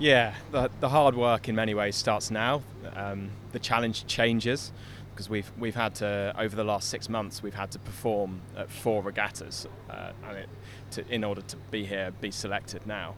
Yeah, 0.00 0.34
the, 0.50 0.70
the 0.80 0.88
hard 0.88 1.14
work 1.14 1.50
in 1.50 1.54
many 1.54 1.74
ways 1.74 1.94
starts 1.94 2.30
now. 2.30 2.62
Um, 2.96 3.30
the 3.52 3.58
challenge 3.58 4.06
changes 4.06 4.72
because 5.10 5.28
we've 5.28 5.52
we've 5.58 5.74
had 5.74 5.94
to 5.96 6.34
over 6.38 6.56
the 6.56 6.64
last 6.64 6.88
six 6.88 7.10
months 7.10 7.42
we've 7.42 7.54
had 7.54 7.70
to 7.72 7.78
perform 7.78 8.40
at 8.56 8.70
four 8.70 9.02
regattas 9.02 9.66
uh, 9.90 10.12
and 10.26 10.38
it, 10.38 10.48
to, 10.92 11.06
in 11.14 11.22
order 11.22 11.42
to 11.42 11.56
be 11.70 11.84
here, 11.84 12.12
be 12.18 12.30
selected 12.30 12.86
now. 12.86 13.14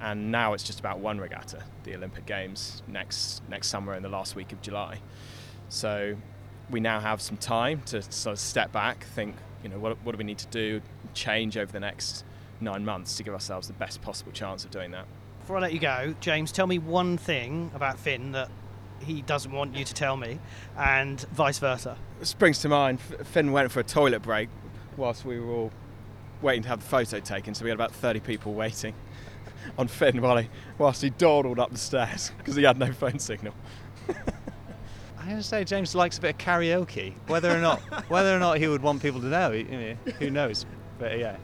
and 0.00 0.30
now 0.30 0.52
it's 0.52 0.62
just 0.62 0.80
about 0.80 0.98
one 0.98 1.18
regatta, 1.18 1.62
the 1.84 1.94
Olympic 1.94 2.26
Games 2.26 2.82
next 2.86 3.42
next 3.48 3.68
summer 3.68 3.94
in 3.94 4.02
the 4.02 4.08
last 4.08 4.34
week 4.36 4.52
of 4.52 4.60
July. 4.62 5.00
So 5.68 6.16
we 6.70 6.80
now 6.80 7.00
have 7.00 7.20
some 7.20 7.36
time 7.36 7.82
to 7.86 8.02
sort 8.02 8.32
of 8.34 8.38
step 8.40 8.72
back, 8.72 9.04
think, 9.04 9.36
you 9.62 9.68
know, 9.68 9.78
what, 9.78 9.96
what 10.02 10.12
do 10.12 10.18
we 10.18 10.24
need 10.24 10.38
to 10.38 10.46
do, 10.48 10.80
change 11.14 11.56
over 11.56 11.70
the 11.70 11.80
next 11.80 12.24
nine 12.60 12.84
months 12.84 13.16
to 13.16 13.22
give 13.22 13.34
ourselves 13.34 13.66
the 13.68 13.74
best 13.74 14.02
possible 14.02 14.32
chance 14.32 14.64
of 14.64 14.70
doing 14.70 14.90
that. 14.90 15.06
Before 15.46 15.58
I 15.58 15.60
let 15.60 15.72
you 15.72 15.78
go, 15.78 16.12
James, 16.18 16.50
tell 16.50 16.66
me 16.66 16.80
one 16.80 17.16
thing 17.16 17.70
about 17.72 18.00
Fynn 18.00 18.32
that 18.32 18.50
he 18.98 19.22
doesn't 19.22 19.52
want 19.52 19.76
you 19.76 19.84
to 19.84 19.94
tell 19.94 20.16
me, 20.16 20.40
and 20.76 21.20
vice 21.30 21.60
versa. 21.60 21.96
It 22.20 22.26
springs 22.26 22.58
to 22.62 22.68
mind, 22.68 23.00
Fynn 23.00 23.52
went 23.52 23.70
for 23.70 23.78
a 23.78 23.84
toilet 23.84 24.22
break 24.22 24.48
whilst 24.96 25.24
we 25.24 25.38
were 25.38 25.52
all 25.52 25.70
waiting 26.42 26.64
to 26.64 26.68
have 26.70 26.80
the 26.80 26.86
photo 26.86 27.20
taken, 27.20 27.54
so 27.54 27.62
we 27.62 27.70
had 27.70 27.76
about 27.76 27.92
30 27.92 28.18
people 28.18 28.54
waiting 28.54 28.92
on 29.78 29.86
Fynn 29.86 30.20
while 30.20 30.38
he, 30.38 30.48
whilst 30.78 31.00
he 31.00 31.10
dawdled 31.10 31.60
up 31.60 31.70
the 31.70 31.78
stairs 31.78 32.32
because 32.38 32.56
he 32.56 32.64
had 32.64 32.76
no 32.76 32.92
phone 32.92 33.20
signal. 33.20 33.54
I'm 34.08 35.26
going 35.26 35.36
to 35.36 35.44
say 35.44 35.62
James 35.62 35.94
likes 35.94 36.18
a 36.18 36.22
bit 36.22 36.30
of 36.30 36.38
karaoke. 36.38 37.14
Whether 37.28 37.56
or 37.56 37.60
not 37.60 37.78
whether 38.10 38.34
or 38.34 38.40
not 38.40 38.58
he 38.58 38.66
would 38.66 38.82
want 38.82 39.00
people 39.00 39.20
to 39.20 39.28
know, 39.28 39.52
you 39.52 39.64
know, 39.64 39.96
who 40.18 40.28
knows? 40.28 40.66
But 40.98 41.20
yeah, 41.20 41.36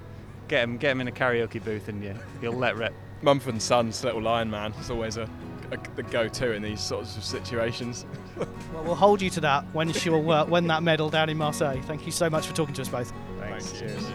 get 0.48 0.64
him 0.64 0.76
get 0.76 0.90
him 0.90 1.02
in 1.02 1.06
a 1.06 1.12
karaoke 1.12 1.62
booth 1.62 1.86
and 1.86 2.02
yeah, 2.02 2.16
he'll 2.40 2.50
let 2.50 2.74
rip. 2.74 2.94
Mumford 3.22 3.54
and 3.54 3.62
Sons, 3.62 4.02
Little 4.04 4.22
Lion 4.22 4.50
Man, 4.50 4.72
is 4.80 4.90
always 4.90 5.16
a, 5.16 5.28
a 5.70 5.78
the 5.96 6.02
go-to 6.02 6.52
in 6.52 6.62
these 6.62 6.80
sorts 6.80 7.16
of 7.16 7.24
situations. 7.24 8.04
well, 8.36 8.84
we'll 8.84 8.94
hold 8.94 9.22
you 9.22 9.30
to 9.30 9.40
that 9.40 9.64
when 9.72 9.92
she 9.92 10.10
will 10.10 10.30
uh, 10.30 10.44
win 10.44 10.66
that 10.66 10.82
medal 10.82 11.08
down 11.08 11.28
in 11.28 11.36
Marseille. 11.36 11.80
Thank 11.82 12.04
you 12.06 12.12
so 12.12 12.28
much 12.28 12.46
for 12.46 12.54
talking 12.54 12.74
to 12.74 12.82
us 12.82 12.88
both. 12.88 13.12
Thanks. 13.38 13.66
Thanks. 13.66 13.78
Cheers. 13.80 14.06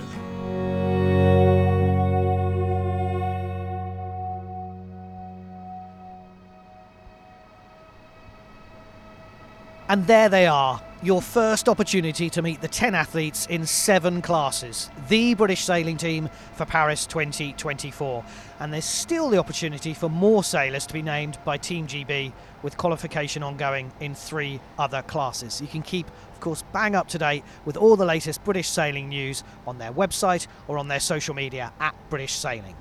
And 9.89 10.05
there 10.05 10.27
they 10.27 10.47
are, 10.47 10.81
your 11.07 11.21
first 11.21 11.69
opportunity 11.69 12.29
to 12.29 12.41
meet 12.41 12.59
the 12.59 12.67
10 12.67 12.93
athletes 12.93 13.45
in 13.45 13.65
seven 13.65 14.21
classes, 14.21 14.89
the 15.07 15.33
British 15.35 15.63
sailing 15.63 15.95
team 15.95 16.29
for 16.55 16.65
Paris 16.65 17.05
2024. 17.05 18.25
And 18.59 18.73
there's 18.73 18.83
still 18.83 19.29
the 19.29 19.37
opportunity 19.37 19.93
for 19.93 20.09
more 20.09 20.43
sailors 20.43 20.85
to 20.85 20.93
be 20.93 21.01
named 21.01 21.37
by 21.45 21.55
Team 21.59 21.87
GB 21.87 22.33
with 22.61 22.75
qualification 22.75 23.41
ongoing 23.41 23.89
in 24.01 24.15
three 24.15 24.59
other 24.77 25.01
classes. 25.03 25.61
You 25.61 25.67
can 25.67 25.81
keep, 25.81 26.07
of 26.33 26.41
course, 26.41 26.65
bang 26.73 26.93
up 26.93 27.07
to 27.09 27.17
date 27.17 27.45
with 27.63 27.77
all 27.77 27.95
the 27.95 28.05
latest 28.05 28.43
British 28.43 28.67
sailing 28.67 29.07
news 29.07 29.45
on 29.65 29.77
their 29.77 29.93
website 29.93 30.47
or 30.67 30.77
on 30.77 30.89
their 30.89 30.99
social 30.99 31.33
media 31.33 31.71
at 31.79 31.95
British 32.09 32.33
Sailing. 32.33 32.75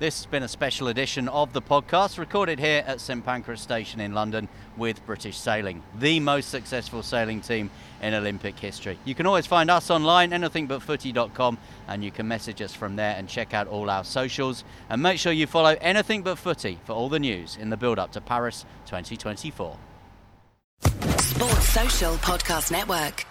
This 0.00 0.20
has 0.20 0.24
been 0.24 0.42
a 0.42 0.48
special 0.48 0.88
edition 0.88 1.28
of 1.28 1.52
the 1.52 1.60
podcast 1.60 2.16
recorded 2.16 2.58
here 2.58 2.82
at 2.86 3.02
St 3.02 3.22
Pancras 3.22 3.60
Station 3.60 4.00
in 4.00 4.14
London 4.14 4.48
with 4.78 5.04
British 5.04 5.36
Sailing, 5.36 5.82
the 5.98 6.20
most 6.20 6.48
successful 6.48 7.02
sailing 7.02 7.42
team 7.42 7.68
in 8.00 8.14
Olympic 8.14 8.58
history. 8.58 8.98
You 9.04 9.14
can 9.14 9.26
always 9.26 9.46
find 9.46 9.70
us 9.70 9.90
online, 9.90 10.30
anythingbutfooty.com, 10.30 11.58
and 11.86 12.02
you 12.02 12.10
can 12.10 12.26
message 12.26 12.62
us 12.62 12.74
from 12.74 12.96
there 12.96 13.14
and 13.14 13.28
check 13.28 13.52
out 13.52 13.68
all 13.68 13.90
our 13.90 14.02
socials. 14.02 14.64
And 14.88 15.02
make 15.02 15.18
sure 15.18 15.32
you 15.32 15.46
follow 15.46 15.76
Anything 15.82 16.22
But 16.22 16.38
Footy 16.38 16.78
for 16.86 16.94
all 16.94 17.10
the 17.10 17.20
news 17.20 17.58
in 17.60 17.68
the 17.68 17.76
build 17.76 17.98
up 17.98 18.10
to 18.12 18.22
Paris 18.22 18.64
2024. 18.86 19.76
Sports 20.80 21.68
Social 21.68 22.14
Podcast 22.14 22.72
Network. 22.72 23.26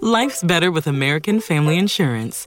Life's 0.00 0.44
better 0.44 0.70
with 0.70 0.86
American 0.86 1.40
Family 1.40 1.76
Insurance 1.76 2.46